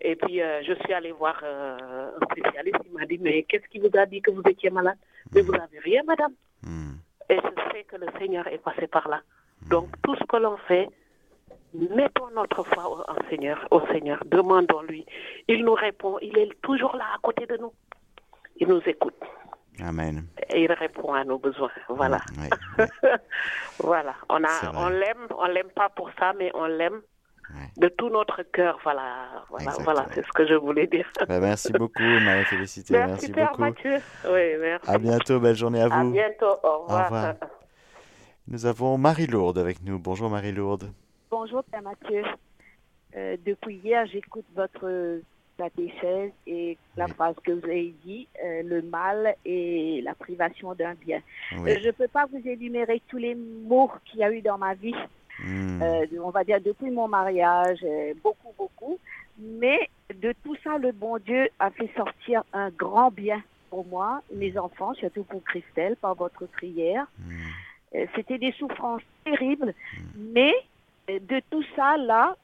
Et 0.00 0.16
puis, 0.16 0.42
euh, 0.42 0.62
je 0.62 0.74
suis 0.74 0.92
allée 0.92 1.12
voir 1.12 1.40
euh, 1.42 2.10
un 2.20 2.26
spécialiste. 2.26 2.76
Il 2.86 2.92
m'a 2.92 3.06
dit, 3.06 3.18
mais 3.18 3.42
qu'est-ce 3.44 3.66
qui 3.68 3.78
vous 3.78 3.96
a 3.96 4.04
dit 4.04 4.20
que 4.20 4.30
vous 4.30 4.42
étiez 4.46 4.70
malade? 4.70 4.98
Mais 5.32 5.40
vous 5.40 5.52
n'avez 5.52 5.78
rien, 5.78 6.02
madame. 6.06 6.32
Hmm. 6.64 6.94
Et 7.28 7.36
je 7.36 7.72
sais 7.72 7.84
que 7.84 7.96
le 7.96 8.06
Seigneur 8.18 8.46
est 8.48 8.58
passé 8.58 8.86
par 8.86 9.08
là. 9.08 9.20
Hmm. 9.62 9.68
Donc, 9.68 9.88
tout 10.02 10.14
ce 10.16 10.24
que 10.24 10.36
l'on 10.36 10.56
fait, 10.68 10.88
mettons 11.74 12.30
notre 12.34 12.62
foi 12.64 12.88
au, 12.90 13.28
Seigneur, 13.28 13.66
au 13.70 13.80
Seigneur. 13.92 14.22
Demandons-lui. 14.26 15.06
Il 15.48 15.64
nous 15.64 15.74
répond. 15.74 16.18
Il 16.22 16.36
est 16.38 16.60
toujours 16.62 16.96
là 16.96 17.04
à 17.14 17.18
côté 17.22 17.46
de 17.46 17.56
nous. 17.56 17.72
Il 18.56 18.68
nous 18.68 18.82
écoute. 18.86 19.14
Amen. 19.80 20.26
Et 20.50 20.64
il 20.64 20.72
répond 20.72 21.12
à 21.14 21.24
nos 21.24 21.38
besoins. 21.38 21.70
Voilà. 21.88 22.20
voilà. 23.78 24.14
On 24.28 24.42
a, 24.44 24.72
on 24.76 24.88
l'aime, 24.88 25.26
on 25.36 25.46
l'aime 25.46 25.70
pas 25.74 25.88
pour 25.88 26.10
ça, 26.18 26.32
mais 26.38 26.50
on 26.54 26.66
l'aime 26.66 27.00
de 27.76 27.88
tout 27.88 28.08
notre 28.08 28.42
cœur. 28.42 28.78
Voilà, 28.82 29.44
voilà, 29.50 29.72
voilà 29.80 30.06
c'est 30.12 30.24
ce 30.24 30.32
que 30.32 30.46
je 30.46 30.54
voulais 30.54 30.86
dire. 30.86 31.06
Bah, 31.28 31.40
merci 31.40 31.72
beaucoup, 31.72 32.02
Marie-Félicité. 32.02 32.94
Merci, 32.94 33.32
Père 33.32 33.50
beaucoup. 33.50 33.62
Mathieu. 33.62 33.96
Oui, 34.28 34.56
merci. 34.60 34.90
À 34.90 34.98
bientôt, 34.98 35.40
belle 35.40 35.56
journée 35.56 35.80
à 35.80 35.88
vous. 35.88 35.94
À 35.94 36.04
bientôt, 36.04 36.56
au 36.62 36.78
revoir. 36.82 37.00
Au 37.00 37.04
revoir. 37.04 37.34
Nous 38.46 38.66
avons 38.66 38.98
Marie-Lourde 38.98 39.58
avec 39.58 39.82
nous. 39.82 39.98
Bonjour 39.98 40.28
Marie-Lourde. 40.28 40.92
Bonjour 41.30 41.64
Père 41.64 41.82
Mathieu. 41.82 42.22
Euh, 43.16 43.36
depuis 43.44 43.76
hier, 43.76 44.06
j'écoute 44.06 44.44
votre 44.54 45.20
catéchèse 45.56 46.32
et 46.46 46.76
la 46.96 47.06
phrase 47.08 47.36
que 47.44 47.52
vous 47.52 47.64
avez 47.64 47.94
dit, 48.04 48.28
euh, 48.44 48.62
le 48.64 48.82
mal 48.82 49.34
et 49.44 50.00
la 50.02 50.14
privation 50.14 50.74
d'un 50.74 50.94
bien. 50.94 51.20
Euh, 51.52 51.76
je 51.80 51.86
ne 51.86 51.92
peux 51.92 52.08
pas 52.08 52.26
vous 52.26 52.42
énumérer 52.46 53.00
tous 53.08 53.18
les 53.18 53.34
mots 53.34 53.90
qu'il 54.04 54.20
y 54.20 54.24
a 54.24 54.32
eu 54.32 54.42
dans 54.42 54.58
ma 54.58 54.74
vie, 54.74 54.94
hmm. 55.40 55.82
euh, 55.82 56.06
on 56.22 56.30
va 56.30 56.44
dire 56.44 56.60
depuis 56.60 56.90
mon 56.90 57.08
mariage, 57.08 57.84
beaucoup, 58.22 58.52
beaucoup. 58.56 58.98
Mais 59.38 59.90
de 60.14 60.32
tout 60.44 60.56
ça, 60.62 60.78
le 60.78 60.92
bon 60.92 61.18
Dieu 61.18 61.48
a 61.58 61.70
fait 61.70 61.90
sortir 61.96 62.44
un 62.52 62.70
grand 62.70 63.10
bien 63.10 63.42
pour 63.70 63.84
moi, 63.86 64.22
mes 64.32 64.56
enfants, 64.56 64.94
surtout 64.94 65.24
pour 65.24 65.42
Christelle, 65.42 65.96
par 65.96 66.14
votre 66.14 66.46
prière. 66.46 67.06
Hmm. 67.18 68.04
C'était 68.14 68.38
des 68.38 68.52
souffrances 68.52 69.02
terribles, 69.24 69.74
hmm. 69.96 70.32
mais 70.32 70.52
de 71.08 71.40
tout 71.50 71.64
ça, 71.76 71.96
là. 71.96 72.36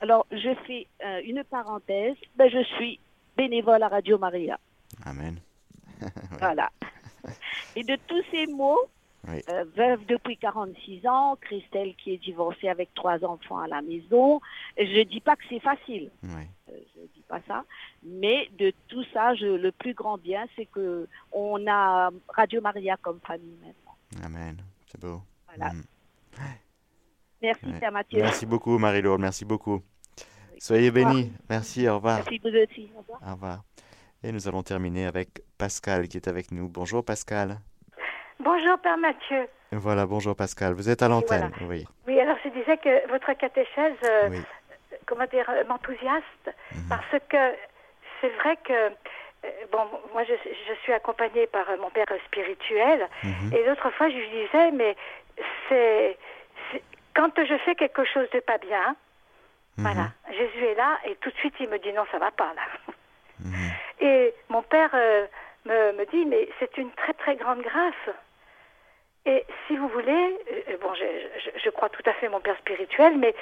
Alors, 0.00 0.26
je 0.30 0.54
fais 0.66 0.86
euh, 1.04 1.20
une 1.24 1.42
parenthèse. 1.44 2.16
Ben, 2.36 2.48
je 2.48 2.62
suis 2.76 3.00
bénévole 3.36 3.82
à 3.82 3.88
Radio 3.88 4.18
Maria. 4.18 4.58
Amen. 5.04 5.38
Voilà. 6.38 6.70
Et 7.74 7.82
de 7.82 7.96
tous 8.06 8.22
ces 8.30 8.46
mots, 8.46 8.80
euh, 9.28 9.64
veuve 9.76 10.04
depuis 10.06 10.36
46 10.36 11.06
ans, 11.06 11.36
Christelle 11.40 11.94
qui 11.96 12.12
est 12.12 12.18
divorcée 12.18 12.68
avec 12.68 12.92
trois 12.94 13.24
enfants 13.24 13.58
à 13.58 13.68
la 13.68 13.82
maison, 13.82 14.40
je 14.76 15.02
dis 15.04 15.20
pas 15.20 15.36
que 15.36 15.44
c'est 15.48 15.60
facile. 15.60 16.10
Oui. 16.22 16.42
Euh, 16.70 16.78
je 16.94 17.00
dis 17.14 17.24
pas 17.28 17.40
ça. 17.46 17.64
Mais 18.02 18.48
de 18.58 18.72
tout 18.88 19.04
ça, 19.12 19.34
je, 19.34 19.46
le 19.46 19.72
plus 19.72 19.94
grand 19.94 20.18
bien, 20.18 20.46
c'est 20.56 20.66
que 20.66 21.08
on 21.32 21.66
a 21.66 22.10
Radio 22.28 22.60
Maria 22.60 22.96
comme 22.98 23.20
famille 23.20 23.56
maintenant. 23.62 24.24
Amen. 24.24 24.62
C'est 24.86 25.00
beau. 25.00 25.22
Voilà. 25.48 25.72
Mm. 25.72 25.82
Merci, 27.42 27.66
Mathieu. 27.92 28.20
Merci 28.20 28.46
beaucoup, 28.46 28.78
Marie-Laure. 28.78 29.18
Merci 29.18 29.44
beaucoup. 29.44 29.82
Soyez 30.58 30.90
bénis. 30.90 31.30
Merci, 31.50 31.86
au 31.88 31.96
revoir. 31.96 32.16
Merci, 32.16 32.40
vous 32.42 32.48
aussi. 32.48 32.88
Au 32.94 33.00
revoir. 33.00 33.20
Au 33.22 33.32
revoir. 33.32 33.64
Et 34.22 34.32
nous 34.32 34.48
allons 34.48 34.62
terminer 34.62 35.04
avec 35.04 35.42
Pascal 35.58 36.08
qui 36.08 36.16
est 36.16 36.28
avec 36.28 36.50
nous. 36.50 36.68
Bonjour, 36.68 37.04
Pascal. 37.04 37.60
Bonjour, 38.40 38.78
Père 38.78 38.98
Mathieu. 38.98 39.48
Voilà, 39.72 40.06
bonjour, 40.06 40.36
Pascal. 40.36 40.74
Vous 40.74 40.88
êtes 40.88 41.02
à 41.02 41.08
l'antenne. 41.08 41.50
Oui. 41.68 41.84
Oui, 42.06 42.20
alors 42.20 42.36
je 42.44 42.50
disais 42.50 42.76
que 42.76 43.08
votre 43.10 43.32
catéchèse, 43.32 43.96
euh, 44.04 44.30
comment 45.06 45.26
dire, 45.26 45.48
euh, 45.48 45.64
m'enthousiaste 45.64 46.46
mhm. 46.72 46.88
parce 46.88 47.22
que 47.28 47.56
c'est 48.20 48.28
vrai 48.40 48.56
que 48.64 48.72
euh, 48.72 49.48
bon, 49.72 49.80
moi 50.12 50.22
je, 50.24 50.34
suis 50.82 50.92
accompagnée 50.92 51.46
par 51.46 51.66
mon 51.80 51.90
père 51.90 52.06
spirituel 52.26 53.08
mhm. 53.22 53.52
et 53.52 53.64
l'autre 53.66 53.90
fois 53.90 54.08
je 54.08 54.16
lui 54.16 54.28
disais 54.28 54.70
mais 54.72 54.96
c'est 55.68 56.18
quand 57.14 57.32
je 57.36 57.56
fais 57.64 57.74
quelque 57.74 58.04
chose 58.04 58.28
de 58.32 58.40
pas 58.40 58.58
bien, 58.58 58.96
mhm. 59.76 59.84
voilà, 59.84 60.10
Jésus 60.30 60.64
est 60.64 60.74
là 60.74 60.98
et 61.06 61.16
tout 61.16 61.30
de 61.30 61.36
suite 61.36 61.54
il 61.60 61.68
me 61.68 61.78
dit 61.78 61.92
non, 61.92 62.04
ça 62.12 62.18
va 62.18 62.30
pas 62.30 62.52
là. 62.54 62.94
Et 64.00 64.34
mon 64.48 64.62
père 64.62 64.90
euh, 64.94 65.26
me, 65.64 65.92
me, 65.92 66.06
dit 66.06 66.24
mais 66.26 66.48
c'est 66.58 66.76
une 66.76 66.90
très 66.92 67.14
très 67.14 67.36
grande 67.36 67.62
grâce. 67.62 68.16
Et 69.26 69.44
si 69.66 69.76
vous 69.76 69.88
voulez, 69.88 70.10
euh, 70.52 70.60
euh, 70.70 70.76
bon, 70.82 70.92
je, 70.94 71.58
je, 71.58 71.70
crois 71.70 71.88
tout 71.88 72.02
à 72.04 72.12
fait 72.14 72.28
mon 72.28 72.40
père 72.40 72.58
spirituel, 72.58 73.16
mais 73.16 73.34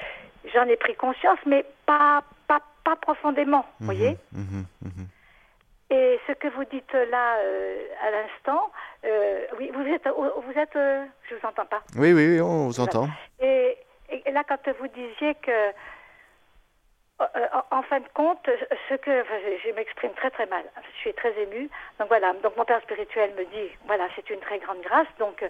j'en 0.55 0.65
ai 0.67 0.77
pris 0.77 0.95
conscience, 0.95 1.39
mais 1.45 1.65
pas 1.87 2.23
pas 2.47 2.61
pas 2.85 2.97
profondément, 2.97 3.65
vous 3.81 3.93
mhm. 3.93 3.97
voyez. 3.97 4.17
Et 5.91 6.19
ce 6.27 6.33
que 6.33 6.49
vous 6.49 6.65
dites 6.65 6.93
là 6.95 7.37
à 8.03 8.11
l'instant, 8.11 8.71
oui, 9.59 9.71
vous 9.75 9.87
êtes, 9.87 10.09
vous 10.09 10.59
êtes, 10.59 10.73
je 10.75 11.35
vous 11.35 11.47
entends 11.47 11.67
pas. 11.67 11.83
Oui, 11.97 12.15
oui, 12.15 12.41
on 12.41 12.69
vous 12.69 12.81
entend. 12.81 13.09
Et, 14.25 14.31
là, 14.31 14.45
quand 14.45 14.69
vous 14.79 14.89
disiez 14.89 15.35
que, 15.37 15.51
euh, 15.51 15.73
en 17.71 17.83
fin 17.83 18.01
de 18.01 18.09
compte, 18.15 18.49
ce 18.89 18.95
que 18.95 19.25
je 19.65 19.75
m'exprime 19.75 20.13
très 20.13 20.31
très 20.31 20.47
mal, 20.47 20.65
je 20.95 20.99
suis 21.01 21.15
très 21.15 21.33
émue. 21.41 21.69
Donc 21.99 22.09
voilà, 22.09 22.33
donc 22.43 22.57
mon 22.57 22.65
père 22.65 22.81
spirituel 22.83 23.33
me 23.37 23.45
dit, 23.45 23.71
voilà, 23.87 24.09
c'est 24.17 24.29
une 24.31 24.41
très 24.41 24.59
grande 24.59 24.81
grâce. 24.83 25.09
Donc 25.19 25.45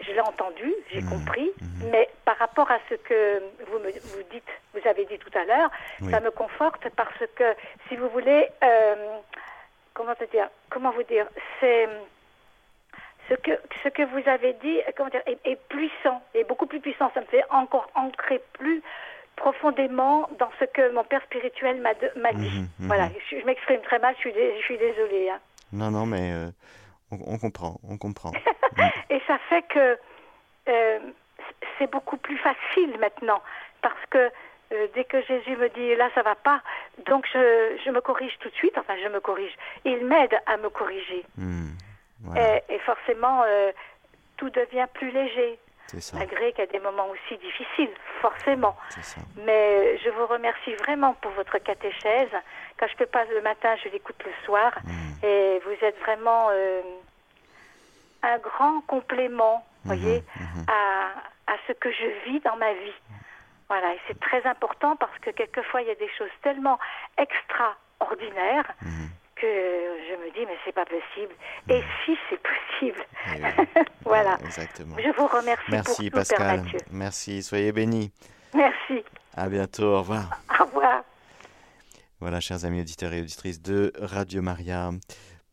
je 0.00 0.12
l'ai 0.12 0.20
entendu, 0.20 0.72
j'ai 0.90 1.00
mmh. 1.00 1.10
compris, 1.10 1.50
mmh. 1.60 1.90
mais 1.90 2.08
par 2.24 2.36
rapport 2.36 2.70
à 2.70 2.78
ce 2.88 2.94
que 2.94 3.42
vous 3.66 3.78
me 3.78 3.90
vous 3.90 4.22
dites, 4.30 4.48
vous 4.74 4.86
avez 4.88 5.04
dit 5.04 5.18
tout 5.18 5.36
à 5.38 5.44
l'heure, 5.44 5.70
ça 6.10 6.20
me 6.20 6.30
conforte 6.30 6.88
parce 6.96 7.24
que, 7.34 7.54
si 7.88 7.96
vous 7.96 8.08
voulez, 8.08 8.48
euh, 8.62 9.18
comment 9.94 10.14
te 10.14 10.24
dire, 10.24 10.48
comment 10.70 10.90
vous 10.90 11.02
dire, 11.02 11.26
c'est 11.60 11.88
ce 13.28 13.34
que, 13.34 13.52
ce 13.82 13.88
que 13.88 14.02
vous 14.02 14.28
avez 14.28 14.54
dit 14.54 14.80
comment 14.96 15.10
dire, 15.10 15.22
est, 15.26 15.60
puissant, 15.68 16.22
est 16.34 16.44
beaucoup 16.44 16.66
plus 16.66 16.80
puissant. 16.80 17.10
Ça 17.14 17.20
me 17.20 17.26
fait 17.26 17.44
encore 17.50 17.88
ancrer 17.94 18.42
plus 18.54 18.82
profondément 19.40 20.28
dans 20.38 20.50
ce 20.60 20.66
que 20.66 20.92
mon 20.92 21.02
père 21.02 21.22
spirituel 21.22 21.80
m'a 21.80 21.94
dit. 21.94 22.58
Mhm, 22.58 22.68
mhm. 22.78 22.86
Voilà, 22.86 23.08
je, 23.30 23.44
m'exprime 23.46 23.80
très 23.80 23.98
mal, 23.98 24.14
je 24.16 24.20
suis, 24.20 24.34
je 24.34 24.62
suis 24.62 24.78
désolée. 24.78 25.30
Hein. 25.30 25.40
Non, 25.72 25.90
non, 25.90 26.04
mais 26.04 26.30
euh, 26.32 26.50
on, 27.10 27.38
comprend, 27.38 27.80
on 27.88 27.96
comprend. 27.96 28.32
Et 29.10 29.20
ça 29.26 29.38
fait 29.48 29.62
que 29.62 29.98
euh, 30.68 30.98
c'est 31.78 31.90
beaucoup 31.90 32.18
plus 32.18 32.36
facile 32.36 32.98
maintenant, 33.00 33.40
parce 33.80 34.04
que 34.10 34.18
euh, 34.72 34.86
dès 34.94 35.04
que 35.04 35.22
Jésus 35.22 35.56
me 35.56 35.70
dit 35.70 35.96
là 35.96 36.10
ça 36.14 36.22
va 36.22 36.34
pas, 36.34 36.60
donc 37.06 37.26
je, 37.32 37.78
je, 37.82 37.90
me 37.90 38.02
corrige 38.02 38.36
tout 38.40 38.50
de 38.50 38.54
suite, 38.54 38.76
enfin 38.76 38.94
je 39.02 39.08
me 39.08 39.20
corrige. 39.20 39.56
Il 39.86 40.04
m'aide 40.04 40.36
à 40.46 40.58
me 40.58 40.68
corriger. 40.68 41.24
Hmm. 41.36 41.70
Et, 42.68 42.78
forcément, 42.80 43.42
tout 44.36 44.50
devient 44.50 44.86
plus 44.92 45.10
léger. 45.10 45.58
Malgré 46.14 46.52
qu'il 46.52 46.64
y 46.64 46.68
a 46.68 46.70
des 46.70 46.80
moments 46.80 47.08
aussi 47.08 47.38
difficiles, 47.38 47.90
forcément. 48.20 48.76
Mais 49.44 49.98
je 49.98 50.10
vous 50.10 50.26
remercie 50.26 50.74
vraiment 50.74 51.14
pour 51.14 51.30
votre 51.32 51.58
catéchèse. 51.58 52.30
Quand 52.78 52.86
je 52.86 52.92
ne 52.92 52.98
peux 52.98 53.06
pas 53.06 53.24
le 53.24 53.40
matin, 53.42 53.74
je 53.82 53.88
l'écoute 53.90 54.22
le 54.24 54.32
soir. 54.44 54.72
Mm. 54.84 55.24
Et 55.24 55.60
vous 55.64 55.84
êtes 55.84 55.98
vraiment 56.00 56.48
euh, 56.50 56.82
un 58.22 58.38
grand 58.38 58.80
complément, 58.82 59.64
mm-hmm, 59.84 59.86
voyez, 59.86 60.18
mm-hmm. 60.20 60.70
À, 60.70 61.52
à, 61.52 61.56
ce 61.66 61.72
que 61.72 61.90
je 61.90 62.30
vis 62.30 62.40
dans 62.40 62.56
ma 62.56 62.72
vie. 62.72 63.00
Voilà, 63.68 63.94
et 63.94 64.00
c'est 64.08 64.18
très 64.18 64.44
important 64.46 64.96
parce 64.96 65.16
que 65.20 65.30
quelquefois, 65.30 65.82
il 65.82 65.88
y 65.88 65.92
a 65.92 65.94
des 65.94 66.10
choses 66.18 66.30
tellement 66.42 66.78
extraordinaires 67.16 68.72
que 69.40 69.46
je 69.46 70.14
me 70.16 70.30
dis, 70.32 70.46
mais 70.46 70.56
c'est 70.64 70.74
pas 70.74 70.84
possible. 70.84 71.34
Et 71.68 71.82
si 72.04 72.16
c'est 72.28 72.40
possible 72.40 73.04
eh 73.36 73.80
Voilà. 74.04 74.38
exactement. 74.44 74.96
Je 74.98 75.10
vous 75.16 75.26
remercie 75.26 75.70
Merci 75.70 76.10
pour 76.10 76.20
Pascal. 76.20 76.64
Merci, 76.90 77.42
soyez 77.42 77.72
bénis. 77.72 78.12
Merci. 78.54 79.04
À 79.36 79.48
bientôt, 79.48 79.84
au 79.84 79.98
revoir. 79.98 80.42
Au 80.60 80.64
revoir. 80.64 81.04
Voilà, 82.20 82.40
chers 82.40 82.64
amis 82.64 82.80
auditeurs 82.80 83.12
et 83.12 83.20
auditrices 83.22 83.62
de 83.62 83.92
Radio 83.98 84.42
Maria, 84.42 84.90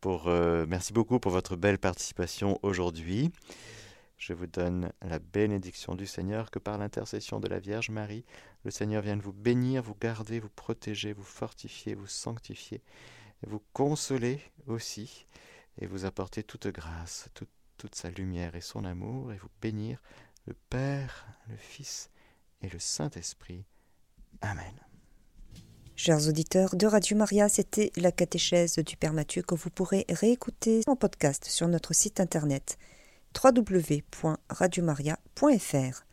pour, 0.02 0.28
euh, 0.28 0.66
merci 0.68 0.92
beaucoup 0.92 1.20
pour 1.20 1.32
votre 1.32 1.56
belle 1.56 1.78
participation 1.78 2.60
aujourd'hui. 2.62 3.32
Je 4.18 4.34
vous 4.34 4.48
donne 4.48 4.92
la 5.02 5.20
bénédiction 5.20 5.96
du 5.96 6.08
Seigneur, 6.08 6.50
que 6.50 6.60
par 6.60 6.78
l'intercession 6.78 7.40
de 7.40 7.48
la 7.48 7.60
Vierge 7.60 7.90
Marie, 7.90 8.26
le 8.66 8.72
Seigneur 8.72 9.02
vienne 9.02 9.20
vous 9.20 9.32
bénir, 9.32 9.84
vous 9.84 9.96
garder, 9.96 10.40
vous 10.40 10.50
protéger, 10.50 11.14
vous 11.14 11.24
fortifier, 11.24 11.94
vous 11.94 12.08
sanctifier, 12.08 12.82
vous 13.46 13.62
consoler 13.74 14.42
aussi, 14.68 15.28
et 15.80 15.86
vous 15.86 16.06
apporter 16.06 16.44
toute 16.44 16.68
grâce, 16.68 17.30
toute, 17.34 17.50
sa 17.94 18.10
lumière 18.10 18.56
et 18.56 18.62
son 18.62 18.86
amour, 18.86 19.32
et 19.32 19.38
vous 19.38 19.52
bénir 19.62 20.02
le 20.48 20.56
Père, 20.70 21.28
le 21.48 21.58
Fils 21.58 22.10
et 22.62 22.70
le 22.70 22.80
Saint-Esprit. 22.80 23.66
Amen. 24.42 24.74
Chers 25.96 26.28
auditeurs 26.28 26.76
de 26.76 26.88
Radio 26.88 27.18
Maria, 27.18 27.50
c'était 27.50 27.92
la 27.96 28.12
catéchèse 28.12 28.78
du 28.78 28.98
Père 28.98 29.14
Mathieu 29.14 29.42
que 29.42 29.56
vous 29.56 29.70
pourrez 29.70 30.06
réécouter 30.10 30.82
en 30.88 30.96
podcast 30.96 31.46
sur 31.46 31.68
notre 31.68 31.94
site 31.94 32.20
internet 32.20 32.78
www.radiomaria.fr. 33.36 36.07